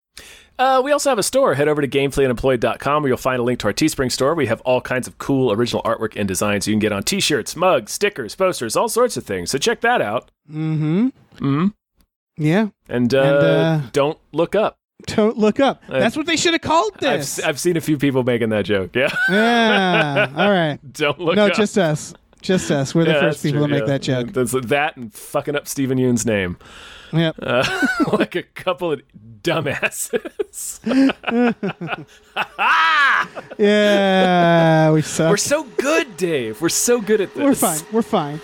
[0.59, 1.53] Uh, we also have a store.
[1.53, 4.33] Head over to gamefullyunemployed.com where you'll find a link to our Teespring store.
[4.33, 7.19] We have all kinds of cool original artwork and designs you can get on t
[7.19, 9.51] shirts, mugs, stickers, posters, all sorts of things.
[9.51, 10.31] So check that out.
[10.49, 11.07] Mm-hmm.
[11.07, 11.67] Mm hmm
[12.37, 12.69] Yeah.
[12.89, 14.77] And, uh, And, uh, don't look up.
[15.05, 15.83] Don't look up.
[15.87, 17.37] That's what they should have called I've, this.
[17.37, 18.95] s- I've seen a few people making that joke.
[18.95, 19.09] Yeah.
[19.29, 20.31] yeah.
[20.35, 20.79] All right.
[20.93, 21.53] don't look no, up.
[21.53, 22.15] just us.
[22.41, 22.95] Just us.
[22.95, 23.87] We're the Yeah, first people true, to make yeah.
[23.93, 24.33] that joke.
[24.33, 26.57] That's that and fucking up Steven Yeun's name.
[27.13, 27.35] Yep.
[27.41, 29.01] Uh, like a couple of
[29.41, 30.79] dumbasses.
[33.57, 35.29] yeah, we suck.
[35.29, 36.61] We're so good, Dave.
[36.61, 37.43] We're so good at this.
[37.43, 37.79] We're fine.
[37.91, 38.41] We're fine.